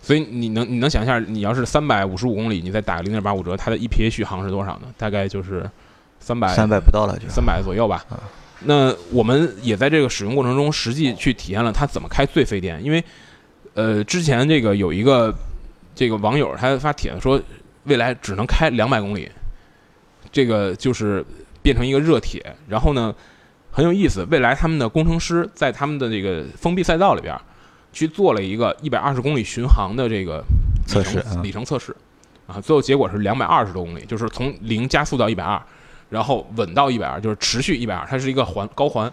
[0.00, 4.88] 所以你能你能想象，你要是三百五十五公里，你再打个零点八五折，它的 EPA 续航是多少呢？
[4.96, 5.68] 大概就是
[6.18, 8.04] 三百三百不到了，就三百左右吧。
[8.60, 13.04] 那我们也在这个使用过程中实际去体验了它怎么开最费电，因为
[13.74, 15.34] 呃之前这个有一个
[15.94, 17.40] 这个网友他发帖子说，
[17.84, 19.30] 未来只能开两百公里，
[20.32, 21.24] 这个就是
[21.62, 23.14] 变成一个热帖，然后呢。
[23.72, 27.40] 很有意思，未来他们的工程师在他们的这个封闭赛道里边，
[27.92, 30.44] 去做了一个一百二十公里巡航的这个
[30.87, 31.94] 测试里程测试，
[32.46, 35.61] 啊，最后结果是两百二十多公里，就是从零加速到一百二，
[36.09, 39.12] 然后稳到一百二，就是持续一百二，它是一个环高环，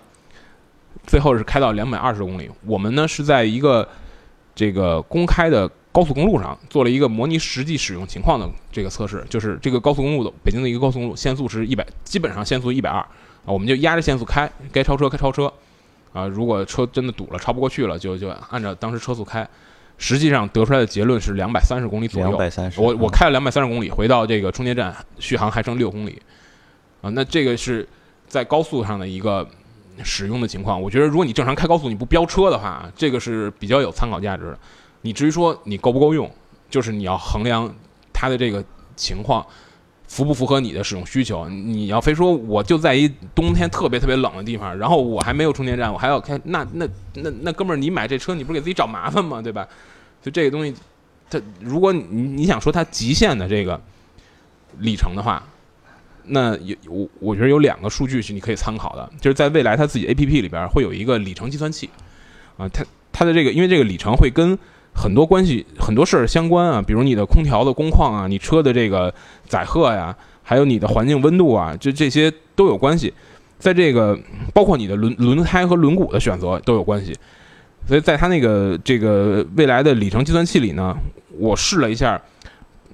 [1.06, 2.50] 最后是开到两百二十公里。
[2.66, 3.88] 我们呢是在一个
[4.56, 13.00] 这个公开的高速公路上做了一个模拟实际使用情况的这个测试，就是这个高速公路的北京的一个高速公路限速是一百，基本上限速一百二。
[13.00, 13.08] 啊，
[13.46, 15.52] 我们就压着限速开，该超车该超车，
[16.18, 19.48] 啊，如果车真的堵了超不过去了，就就按照当时车速开。
[20.00, 22.28] 实际上得出来的结论是两百三十公里左右。
[22.28, 22.80] 两百三十。
[22.80, 26.22] 我我开了两百三十公里，回到这个充电站，续航还剩六公里。
[27.02, 27.88] 啊，那这个是
[28.28, 29.48] 在高速上的一个
[30.04, 30.80] 使用的情况。
[30.80, 34.60] 我觉得如果你正常开高速，你不飙车的话，这个是比较有参考价值的。
[35.02, 36.32] 你至于说你够不够用，
[36.70, 37.74] 就是你要衡量
[38.14, 38.64] 它的这个
[38.96, 39.44] 情况。
[40.08, 41.48] 符不符合你的使用需求？
[41.50, 49.42] 你要非说我就在一冬天特别特别冷的地方，然后我还没有充电站，我还要开，那那那那哥们儿，你买这车你不是给自己找麻烦吗？
[49.42, 49.68] 对吧？
[50.22, 50.74] 就这个东西，
[51.30, 53.80] 它如果你你想说它极限的这个
[54.80, 55.44] 里程的话，
[56.24, 61.90] 那有我我觉得有两个数据是你可以参考的，就是在未来它自己 A P P 里边会有一个里程计算器
[62.58, 64.58] 啊，它它的这个因为这个里程会跟
[64.98, 69.14] 很多关系很多事儿相关啊，比如你的空调的工况啊，你车的这个
[69.46, 73.14] 载荷呀，还有你的环境温度啊，这这些都有关系。
[73.60, 74.18] 在这个
[74.54, 77.16] 包括你的轮轮胎和轮毂的选择都有关系。
[77.88, 80.94] 所以在它那个这个未来的里程计算器里呢，
[81.38, 82.22] 我试了一下，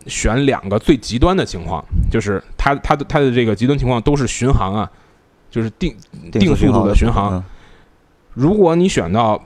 [0.06, 4.92] 选两个最极端的情况，就是它它的它的这个极端情况都是巡航啊，
[5.50, 5.96] 就是定
[6.32, 7.44] 定速度的巡航。
[8.34, 9.42] 如果你选到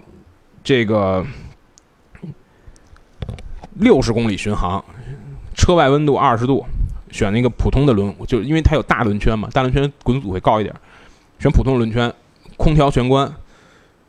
[0.64, 1.26] 这个
[3.80, 4.84] 六十公里巡航，
[5.56, 6.66] 车外温度二十度，
[7.12, 10.76] 选那个普通的轮，就因为它有大轮圈嘛，大轮圈滚阻会高一点，
[11.40, 12.12] 选普通轮圈，
[12.56, 13.32] 空调玄关，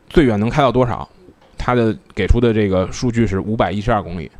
[0.08, 1.08] 最远能开到多少？
[1.56, 4.30] 它的给出的这个数据是五百一十二公里。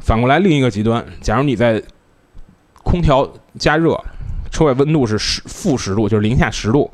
[0.00, 1.82] 反过来，另一个极端，假如你在
[2.82, 3.26] 空调
[3.58, 3.98] 加热、
[4.50, 6.90] 车外温度是十负十度，就是零下十度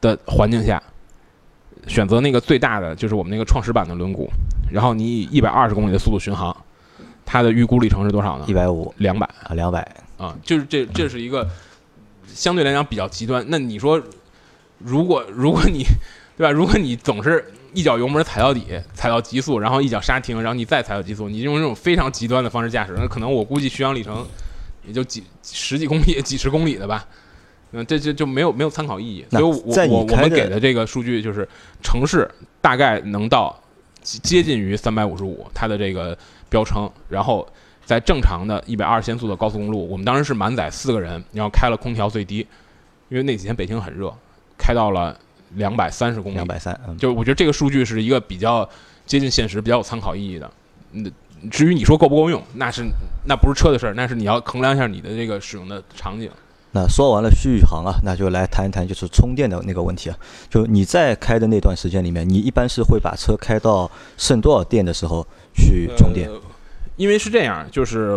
[0.00, 0.80] 的环境下，
[1.88, 4.28] 选择那个最大的，就是我们那个创始版的轮毂，
[4.70, 6.56] 然后你以一百二十公里的速度巡航，
[7.30, 8.46] 它的预估里程是多少呢？
[8.48, 9.86] 一百五，两百啊，两百
[10.16, 11.46] 啊，就是这，这是一个
[12.26, 13.44] 相对来讲比较极端。
[13.48, 14.02] 那你说，
[14.78, 15.84] 如果如果你
[16.38, 16.50] 对吧？
[16.50, 18.64] 如果你总是一脚油门踩到底，
[18.94, 24.26] 踩到极速，然后一脚刹停，然后你再踩到极速，你用这种非常极端的方式驾驶，那可能我估计续航里程
[24.86, 27.04] 也就几十几公里、几十公里的吧。
[27.72, 29.26] 嗯，这这就没有没有参考意义。
[29.30, 31.46] 所以，我我我们给的这个数据就是
[31.82, 32.26] 城市
[32.60, 33.60] 大概能到
[34.00, 36.16] 接近于三百五十五，它的这个
[36.48, 36.90] 标称。
[37.08, 37.46] 然后
[37.84, 42.46] 在正常的一百二十限速的高速公路，我们当时是满载四个人，然后开了空调最低，
[43.08, 44.12] 因为那几天北京很热，
[44.56, 45.18] 开到了。
[45.54, 48.68] 两百三十公里，两百三，就是我觉得这个数据是一个比较
[49.06, 50.50] 接近现实、比较有参考意义的。
[50.92, 51.10] 嗯，
[51.50, 52.84] 至于你说够不够用，那是
[53.26, 56.30] 那不是车的事儿，那是你要衡量一下你的这个使用的场景。
[56.78, 60.16] 那说完了续航啊，那就来谈一谈就是充电的那个问题啊。
[60.48, 66.30] 就你在开的那段时间里面，你一般是会把车开到剩多少电的时候去充电？
[66.96, 68.16] 因为是这样，就是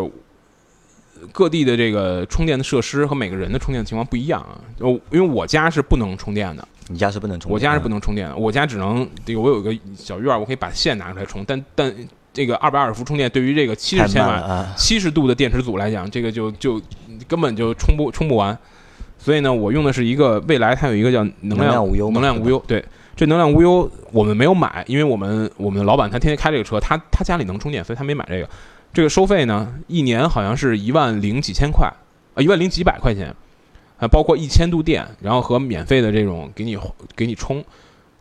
[1.32, 4.62] 各地的这个充电的设施和每个人的充电情况不一样啊。
[4.80, 6.68] 就因为我家是不能充电的。
[6.88, 7.52] 你家是不能充？
[7.52, 11.44] 我家是不能充电的，我家只能这个我有一个小院儿，我可以把线拿出来充。
[11.46, 11.94] 但但
[12.34, 16.82] 这个二百二十伏充电对于这个七十千瓦、七十度的电池组来讲，这个就就
[17.28, 18.58] 根本就充不充不完。
[19.18, 22.64] 所以呢，我用的是一个未来，它有一个叫能量无忧，能量无忧。
[22.68, 22.84] 对，
[23.16, 28.50] 这能量无忧我们没有买，因为我们我们的老板他天天开这个车，他他家里能充电，所以他没买这个。
[28.94, 31.88] 这个收费呢，一年好像是一万零几千块
[32.34, 33.34] 啊，一万零几百块钱。
[33.98, 36.76] 啊，包括一千度电，然后和免费的这种给你
[37.16, 37.64] 给你充，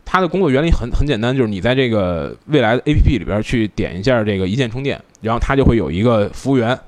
[0.05, 6.79] 它的工作原理很很简单，就是你在这个未来的 A P P 里边去点一下这个一键充电，然后它就会有一个服务员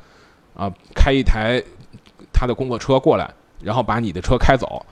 [0.54, 1.60] 啊开一台
[2.44, 4.86] 他的工作车过来，然后把你的车开走，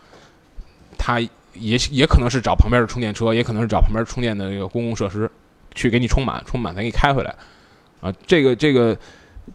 [0.97, 5.29] 他也也可能是找旁边的充电车，也可能是找旁边充电的这个公共设施
[5.75, 7.35] 去给你充满，充满再给你开回来，
[7.99, 8.97] 啊，这个这个。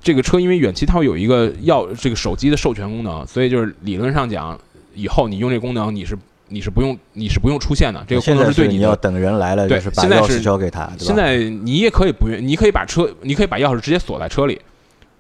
[0.03, 4.59] 这个车因为远期它会有一个要这个手机的授权功能，所以就是理论上讲，
[4.95, 8.05] 以后你用这功能你是你是不用你是不用出现的。
[8.07, 10.91] 这个功能是对你要等人来了，就是把钥匙交给他。
[10.99, 14.61] 现在你也可以不用，你可以把车，你可以把钥匙直接锁在车里，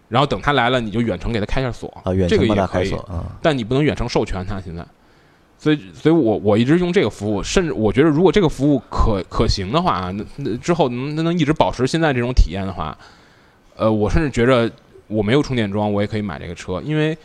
[0.08, 2.92] 然后等他来了你就远程给他开下锁啊，远程也可以。
[2.92, 4.84] 啊，但你不能远程授权他现在。
[5.58, 12.96] 所以，所以我我一直用这个服务，甚至我觉得如果这个服务可可行的话，那那之后能能一直保持现在这种体验的话。
[13.74, 14.70] 呃，我甚至觉着
[15.06, 17.16] 我没有充电桩，我也可以买这个车，因为，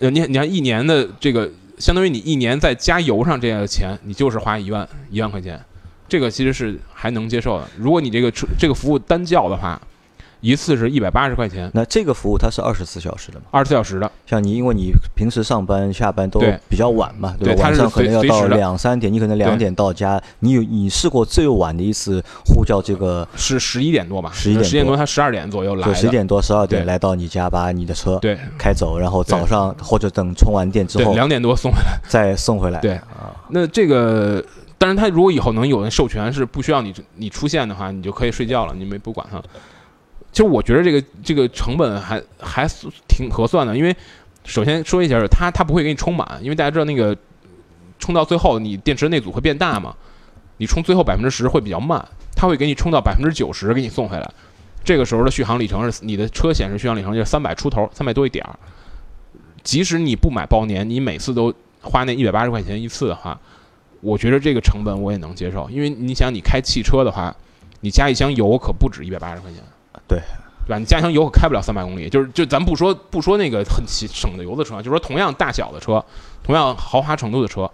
[0.00, 1.48] 呃，你你看一年的这个，
[1.78, 5.58] 相当于你一年在加油上这样的钱，你就是花一万一万块钱，
[6.08, 7.68] 这个其实是还能接受的。
[7.78, 9.80] 如果你这个车这个服务单叫的话。
[10.44, 13.46] 一次是一百八十块钱，那这个服务它是二十四小时的吗？
[13.50, 17.62] 二十四小时的，像你，因为你平时上班下班都比较晚嘛，对吧？
[17.62, 24.30] 晚上可能要到两三点，你可能两点到家，你有你试过最晚的一次呼叫这个是十一点多吧？
[24.34, 28.38] 十一点十点多，他十二点左右来，十点多十二点来到你家，把你的车对。
[28.58, 32.80] 开走，然后早上或者等充完电之后两点多送回来，再送回来。
[32.80, 32.92] 对。
[32.92, 34.44] 啊，那这个，
[34.76, 39.42] 但是他如果以后能有人授权是不需要你你出现的话，你就可以睡觉了，你没不管他。
[40.34, 42.66] 其实我觉得这个这个成本还还
[43.06, 43.94] 挺合算的，因为
[44.44, 47.16] 首先说一下，它它不会给你充满，因为大家知道那个
[48.00, 49.94] 充到最后你电池内阻会变大嘛，
[50.56, 54.28] 你充最后百分之十会比较慢，它会给你充到百分之九十给你送回来，
[54.84, 58.58] 这个时候的续航里程是你的车显示续航里程就是三百出头，三百多一点儿。
[59.62, 63.40] 即使你不买包年，你每次都花那一百八十块钱一次的话，
[64.00, 67.34] 我觉得这个成本我也能接受，因为你想你开汽车的话，
[67.80, 69.62] 你加一箱油可不止一百八十块钱。
[70.06, 70.18] 对，
[70.66, 70.78] 对吧？
[70.78, 76.04] 你加箱油可开不了三百公里，就是就咱不说不说那个很省的油的车，就说同样大小的车，
[76.42, 77.70] 同样豪华程度的车，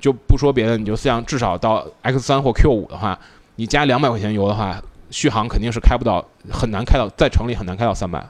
[0.00, 3.18] 就不说别的，你就像至少到 X 三或 Q 五的话，
[3.56, 8.26] 你加两百块钱油的话，续航肯定是开不到，很难开到在城里很难开到三百。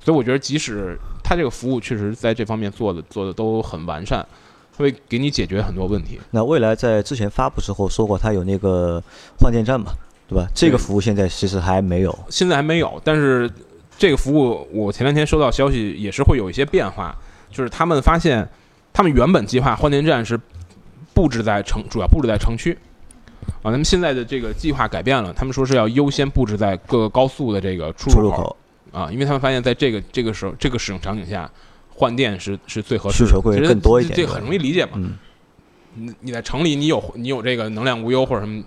[0.00, 4.26] 所以我觉得，即使它这个服务确实在这方面做的做的都很完善，
[4.76, 6.20] 会给你解决很多问题。
[6.30, 9.02] 那未来在之前发布时候说过，它有那个
[9.38, 9.92] 换电站嘛，
[10.26, 10.48] 对吧？
[10.54, 13.00] 这个服务现在其实还没有，现在还没有。
[13.04, 13.50] 但是
[13.98, 17.14] 这个服务，我前两天收到消息，也是会有一些变化。
[17.50, 18.48] 就是他们发现，
[18.92, 20.38] 他们原本计划换电站是
[21.12, 22.76] 布置在城，主要布置在城区
[23.62, 23.70] 啊。
[23.70, 28.56] 那么现在的这个计划改变了，他们说是要优先布置在各个高速的这个出入口。
[28.90, 31.50] 啊，因为他们发现，在这个这个时候这个使用场景下，
[31.94, 34.16] 换电是是最合适，需求会更多一点。
[34.16, 34.92] 这很容易理解嘛。
[35.94, 38.62] 你你在城里，你有你有这个能量无忧或者什么，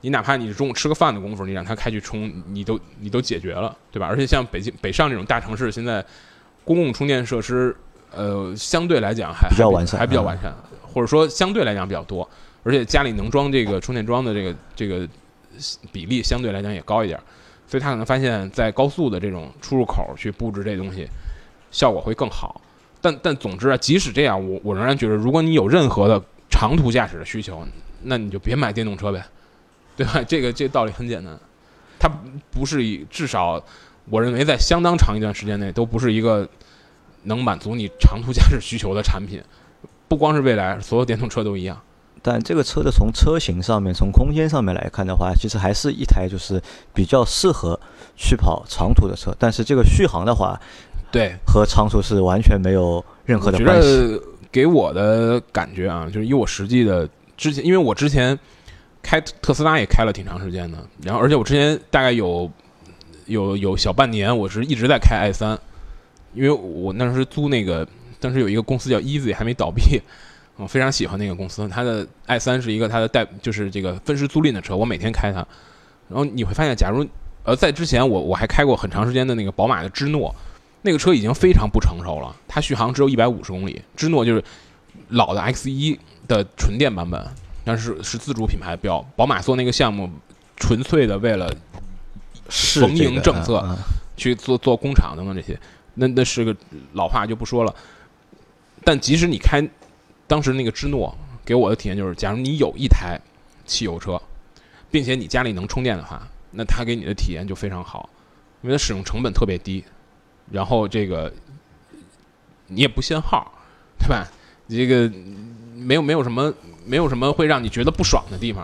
[0.00, 4.06] 你哪怕你中午吃个饭的功夫，你让他开去充，你都你都解决了，对吧？
[4.06, 6.04] 而且像北京北上这种大城市，现在
[6.64, 7.76] 公共充电设施，
[8.14, 12.28] 呃，相对来讲还比较完善，还比较完善，或者说相对来讲比较多，
[12.62, 15.08] 而且家里能装这个充电桩的这个这个
[15.92, 17.18] 比例相对来讲也高一点。
[17.66, 21.06] 所以他可能发现，在高速的这种出入口去布置这东西，
[21.70, 22.60] 效果会更好。
[23.00, 26.20] 但但总之啊，即使这样，我我仍然觉得，如果你有任何的
[26.50, 27.64] 长途驾驶的需求，
[28.02, 29.24] 那你就别买电动车呗，
[30.00, 30.24] 对吧？
[30.26, 31.38] 这个这个道理很简单，
[31.98, 32.10] 它
[32.50, 33.62] 不是以至少
[34.08, 36.48] 我认为在相当长一段时间内都不是一个
[37.24, 39.42] 能满足你长途驾驶需求的产品。
[40.08, 41.78] 不光是未来，所有电动车都一样。
[42.22, 46.58] 但这个车的从车型上面、从空间上面来看的话，其实还是一台就是
[46.94, 47.78] 比较适合
[48.16, 49.36] 去跑长途的车。
[49.38, 50.58] 但是这个续航的话，
[51.12, 54.18] 对，和长途是完全没有任何的关系。
[54.50, 58.36] 给我的感觉啊，就是以我实际的之前，因为我之前
[59.02, 62.50] 开特斯拉也开了挺长时间的，然后而且我之前大概有
[63.26, 65.58] 有有小半年，我是一直在开 i 三，
[66.34, 67.86] 因为我那时候租那个
[68.18, 70.00] 当时有一个公司叫 Easy 还没倒闭。
[70.56, 75.38] 我非常喜欢那个公司，它的 i 三是一个它的代，就是这个分时租赁的车，我每天开它。
[76.06, 77.06] 然后你会发现，假如
[77.44, 80.34] 呃在之前我我还开过很长时间的那个宝马的芝诺，
[80.82, 83.80] 那个车已经非常不成熟了，它续航只有一百五十公里。
[83.96, 84.44] 芝诺就是
[85.08, 85.98] 老的 X 一
[86.28, 87.26] 的纯电版本，
[87.64, 89.00] 但是是自主品牌标。
[89.16, 90.10] 宝马做那个项目，
[90.56, 91.54] 纯粹的为了
[92.48, 93.76] 逢迎政策
[94.16, 95.58] 去做做工厂等等这些，
[95.94, 96.56] 那那是个
[96.92, 97.74] 老话就不说了。
[98.84, 99.66] 但即使你开。
[100.26, 101.12] 当时那个芝诺
[101.44, 103.18] 给我的体验就是，假如你有一台
[103.66, 104.22] 汽油车，
[104.88, 108.08] 并且你家里能充电的话，那它给你的体验就非常好，
[108.62, 109.82] 因为它使用成本特别低，
[110.52, 111.32] 然后这个
[112.68, 113.52] 你也不限号，
[113.98, 114.24] 对吧？
[114.70, 115.10] 这个
[115.76, 116.52] 没有没有什么
[116.86, 118.62] 没有什么会让你觉得不爽的地方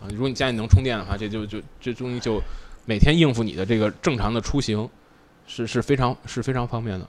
[0.00, 0.08] 啊。
[0.10, 2.42] 如果你家里能充电的话，这就就这东西就
[2.84, 4.88] 每天应付你的这个正常的出行
[5.46, 7.06] 是是非常是非常方便的。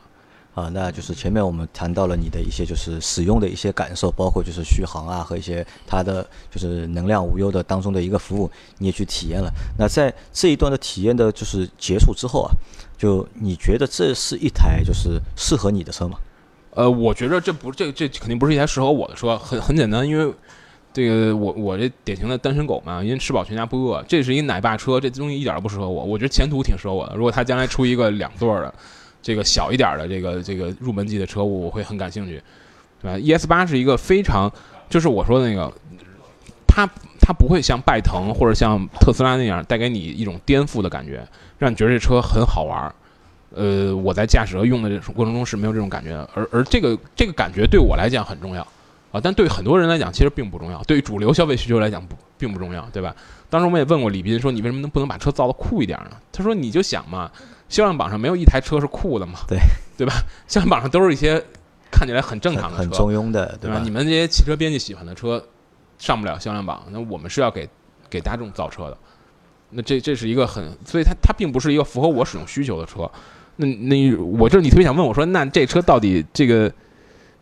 [0.53, 9.51] 啊，那就是前面我们谈到了你的一些就是使用的一些感受，包括就是续航啊和一些它的就是能量无忧的当中的一个服务，你也去体验了。
[9.77, 12.51] 那在这一段的体验的就是结束之后啊，
[12.97, 16.17] 就你觉得这是一台就是适合你的车吗？
[16.75, 20.31] 呃，我觉着这不这这肯定不是一台适合我的车，很很简单，因为
[20.93, 26.03] 这个我我这典型的单身狗嘛，因为吃饱全家不饿，这是一奶爸车，这东西一点都不适合我。
[26.03, 28.71] 我觉得前途挺适合我的，如果它将来出一个两座的。
[29.25, 32.39] 这个小一点的这个这个入门级的车，我会很感兴趣，
[33.01, 34.47] 对吧？ES 八是一个非常，
[34.87, 35.73] 就是我说的那个，
[36.67, 36.87] 它
[37.19, 42.93] 它不会像拜腾或者像特斯拉那样带给你一种颠覆的感觉，让你觉得这车很好玩儿。
[43.55, 48.61] 呃，我在驾驶和用的过程中是没有这种感觉的，而而这个这个感觉对我来讲很重要
[49.11, 53.15] 啊，但对很多人来讲其实并不重要，对于主流消费需求来讲不并不重要，对吧？
[53.49, 56.11] 当时我们也问过李斌说，你为什么能不能把车造的酷一点呢？
[56.31, 57.31] 他说你就想嘛。
[57.67, 59.39] 销量榜上没有一台车是酷的嘛？
[59.47, 59.57] 对
[59.97, 60.13] 对吧？
[60.47, 61.43] 销量榜上都是一些
[61.91, 63.81] 看起来很正常的车，很中庸的，对吧？
[63.83, 65.43] 你们这些汽车编辑喜欢的车
[65.97, 67.67] 上不了销量榜，那我们是要给
[68.07, 68.97] 给大众造车的。
[69.71, 73.09] 那这这是一个很，所以它它并不是一个符合我使用需求的车。
[73.57, 76.71] 那那我就是你特别想问我说，那这车到底这个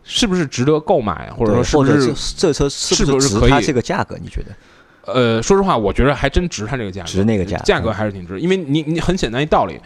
[0.02, 4.16] 是不是值得购买，或者说是不是这车是不是可以这个价格？
[4.22, 5.12] 你觉得？
[5.12, 9.78] 呃，说实话，我觉得还真值它这个价格，值那个价，价格还是挺值，因为你你很简单一道理。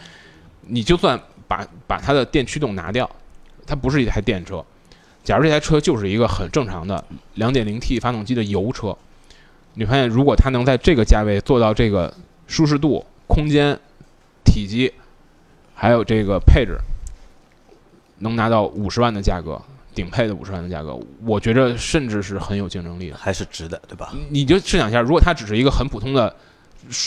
[0.71, 3.09] 你就算把把它的电驱动拿掉，
[3.65, 4.63] 它不是一台电车。
[5.23, 7.03] 假如这台车就是一个很正常的
[7.37, 8.95] 2.0T 发动机的油车，
[9.73, 12.13] 你发现如果它能在这个价位做到这个
[12.45, 13.75] 舒适度、空间、
[14.45, 14.93] 体积，
[15.79, 16.77] 还有这个配置，
[18.17, 19.61] 能拿到五十万的价格，
[19.95, 24.13] 顶配的五十万的价格，我觉着甚至是很有竞争力的，还是值的，对吧？
[24.29, 26.35] 你就试想一下，如果它只是一个很普通的、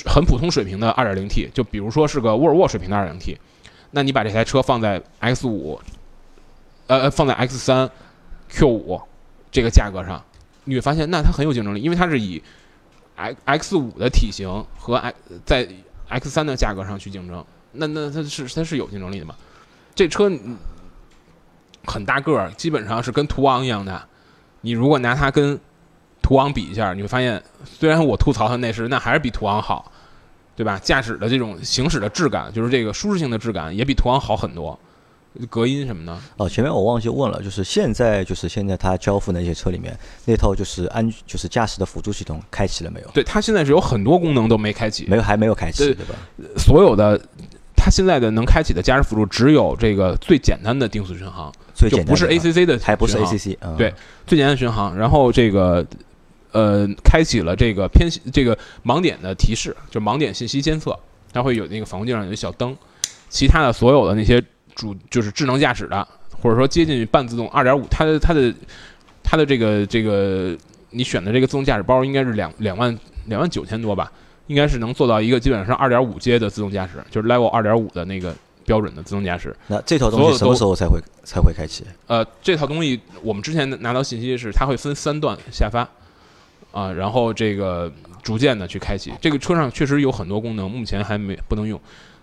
[0.06, 3.36] 很普通水平的 2.0T，就比如说是个沃尔沃水平的 2.0T。
[3.90, 5.78] 那你把这台车放在 X 五，
[6.86, 7.90] 呃，放在 X 三、
[8.48, 8.98] Q 五
[9.50, 10.24] 这个价格上，
[10.64, 12.42] 你会发现那它很有竞争力，因为它是以
[13.16, 15.14] X X 五的体型和 X
[15.44, 15.68] 在
[16.08, 19.34] X 三的价格上去竞争，那那它是它是有竞争力的嘛？
[19.94, 20.30] 这车
[21.84, 24.02] 很大个儿，基本上是跟途昂一样的。
[24.60, 25.58] 你如果拿它跟
[26.22, 29.90] 途昂比一下，你会发现，虽然我吐槽它内饰，那还是比途昂好，
[30.54, 30.78] 对吧？
[30.78, 34.78] 驾驶的这种行驶的质感，就是这个舒适性的质感，也比途昂好很多。
[35.48, 36.14] 隔音什么的。
[36.36, 43.08] 哦，前面我忘记问了，就是现在就是现在它交付那些车里面那套就是安就是驾驶的辅助系统开启了没有？
[43.14, 46.14] 对，它现在是有很多功能都没开启，没有还没有开启，对吧？
[46.58, 47.18] 所有的
[47.82, 51.52] 它现在的能开启的驾驶辅助只有这个最简单的定速巡航，
[51.90, 53.92] 就不是 ACC 的，还不是 ACC，对，
[54.24, 54.96] 最简单的巡航。
[54.96, 55.84] 然后这个
[56.52, 60.96] 呃，开启了这个偏这个盲点的提示，就盲点信息监测，
[61.32, 62.76] 它会有那个反光镜上有一小灯，
[63.28, 64.40] 其他的所有的那些。
[64.74, 66.08] 主就是智能驾驶的，
[66.40, 68.50] 或者说接近半自动二点五，它的它的
[69.22, 70.56] 它的这个这个
[70.88, 74.10] 你选的这个自动驾驶包应该是两两万两万九千多吧，
[74.46, 78.34] 应该是能做到一个基本上二点五阶的自动驾驶，就是 Level 二点五的那个
[78.64, 79.54] 标准的自动驾驶。
[79.68, 81.84] 那这套东西什么时候才会才会开启？
[82.06, 85.88] 呃，这套东西我们之前拿到信息是它会分三段下发
[86.72, 89.12] 啊，然后这个逐渐的去开启。
[89.20, 91.80] 这个车上确实有很多功能，目前还没不能用，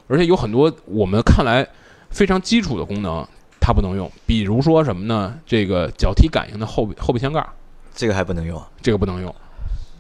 [0.08, 1.68] 而且有很多我们看来。
[2.12, 3.24] 非常基础的功能，
[3.62, 4.12] 它不能用。
[4.26, 5.32] 比如说什么呢？
[5.46, 7.48] 这个脚踢感应的后后备箱盖，
[7.94, 8.60] 这个还不能用。
[8.82, 9.36] 这个不能用。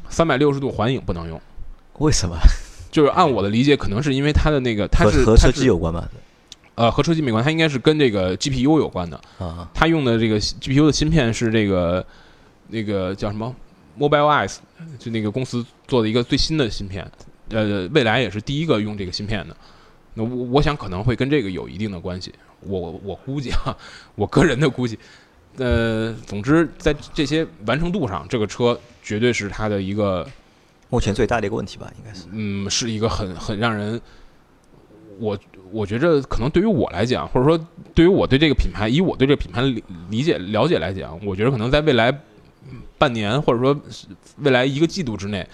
[0.10, 1.40] 三百六十度环影不能用。
[2.06, 2.38] 为什么？
[2.92, 6.08] 就是按我的理解，可能是因为它的那个它是和车机有关吗？
[6.76, 9.20] 呃，和车机没关，它应该是跟这个 GPU 有关的。
[9.38, 9.70] 啊。
[9.74, 12.06] 它用的这个 GPU 的芯片是这个
[12.70, 13.54] 那个叫什么
[14.00, 14.50] Mobileye，
[14.98, 17.06] 就那个公司做的一个最新的芯片。
[17.50, 19.56] 呃，未来也是第一个用这个芯片的。
[20.14, 23.76] 那我我想可能会跟这个有一定的关系，我我估计啊，
[24.16, 24.98] 我个人的估计，
[25.58, 30.26] 呃，总之在这些完成度上，这个车绝对是它的一个
[30.90, 34.00] 目前最大的一个问题吧，应该是，嗯，是一个很很让人，
[35.20, 35.38] 我
[35.72, 42.12] 我觉着可能对于我来讲，或者说对于我对这个品牌，以我对这个品牌理理解了解来讲，我觉得可能在未来
[42.98, 43.80] 半年或者说
[44.38, 45.48] 未来一个季度之内，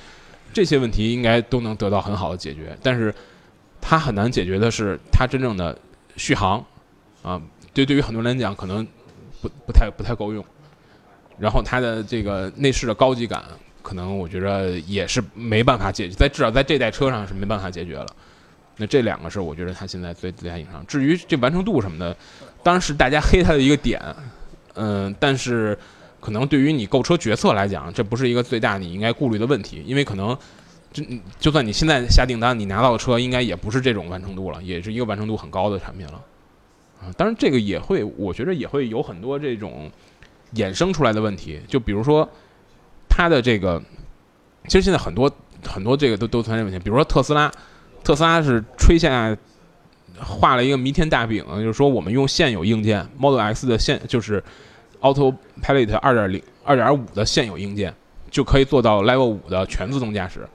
[0.53, 3.13] 这些问题应该都能得到很好的解决，但是。
[3.87, 5.77] 它很难解决的是它真正的
[6.17, 6.65] 续航，
[7.21, 7.39] 啊，
[7.71, 8.83] 对，对于很多人来讲可能
[9.43, 10.43] 不不太不太够用。
[11.37, 13.45] 然后它的这个内饰的高级感，
[13.85, 18.07] 可能我觉得也是没办法解决，在至少在这代车上是没办法解决了。
[18.77, 20.83] 那这两个是我觉得它现在最最大影响。
[20.87, 22.17] 至于这完成度什么的，
[22.63, 24.01] 当然是大家黑它的一个点，
[24.73, 25.77] 嗯，但是
[26.19, 30.35] 可能对于你购车决策来讲，这不是一个最大你应该顾虑的问题，因为可能。
[30.95, 31.03] 就
[31.37, 36.23] 就算你现在下订单，你拿到的车应该也不是这种完成度了，也是一个完成度很高的产品了，
[37.01, 39.91] 啊，当然这个也会，我觉得也会有很多这种
[40.53, 42.29] 衍生出来的问题，就比如说
[43.15, 43.81] 它的这个，
[44.67, 45.31] 其实现在很多
[45.65, 47.49] 很多这个都都存在问题，比如说特斯拉，
[48.03, 49.35] 特斯拉是吹下
[50.19, 54.43] 画了一个弥天大饼，就是说我们用现有硬件 Model X 的现就是
[54.99, 57.93] Autopilot 二点零二点五的现有硬件
[58.29, 60.45] 就可以做到 Level 五的全自动驾驶。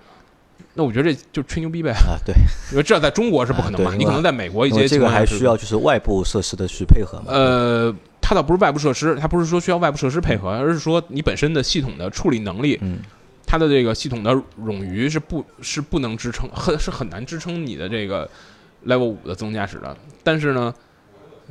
[0.75, 2.15] 那我觉得这就吹牛逼呗啊！
[2.25, 2.35] 对，
[2.71, 7.25] 因为这在中国是不可能嘛，你可能在美国一些这个还需要就是外部设施的去配合嘛。
[7.29, 7.95] 呃，
[8.31, 13.01] 它倒不是外部设施，它不是说需要外部设施配合，而是说你本身的系统的处理能力，嗯，
[13.45, 18.31] 它的这个系统的冗余是不是不能支撑，很是很难支撑你的这个
[18.87, 19.97] level 五的自动驾驶的。
[20.23, 20.73] 但是呢，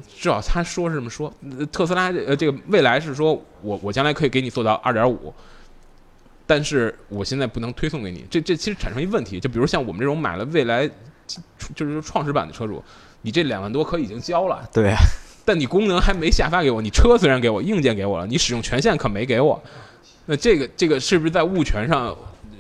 [0.08, 1.34] 至少他说是这么说，
[1.70, 5.34] 特斯拉呃这个未来是说我我将来可以给你做到二点五。
[6.48, 10.90] 但是我现在不能推送给你，这这其实产生一问题，就比如像我们这种买了未来
[11.76, 12.82] 就是创始版的车主，
[13.22, 14.94] 你这两万多可已经交了，对，
[15.50, 19.60] 但你功能还没下发给我，你车虽然给我，硬件给我了，你使用权限可没给我，
[20.28, 22.16] 那这个这个是不是在物权上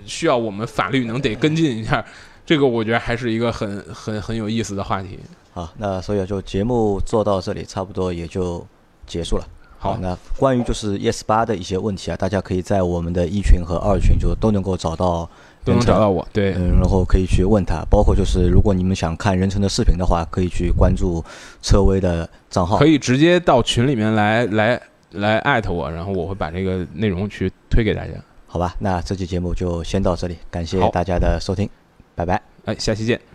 [0.08, 2.04] 需要我们法律能得跟进一下？
[2.44, 5.20] 这个我觉得还是一个很很很有意思的话题。
[5.54, 8.66] 好，那所以就节目做到这里，差不多也就
[9.06, 9.48] 结束了。
[9.78, 15.30] 好，那关于就是 ES 八的一些问题啊，大家可以在我们的一群和二群就都能够找到，
[15.64, 21.24] 都能找到我，对，嗯，然后可以去问他，包括就是如果你们想看任成的视频的话，可以去关注
[21.62, 24.82] 车威的账号，可以直接到群里面来来
[25.12, 28.14] 来艾特我，然后我会把这个内容去推给大家，
[28.48, 28.76] 好吧？
[28.80, 31.70] 那这期节目就先到这里，感谢大家的收听，
[32.16, 33.29] 拜拜，哎，下期见。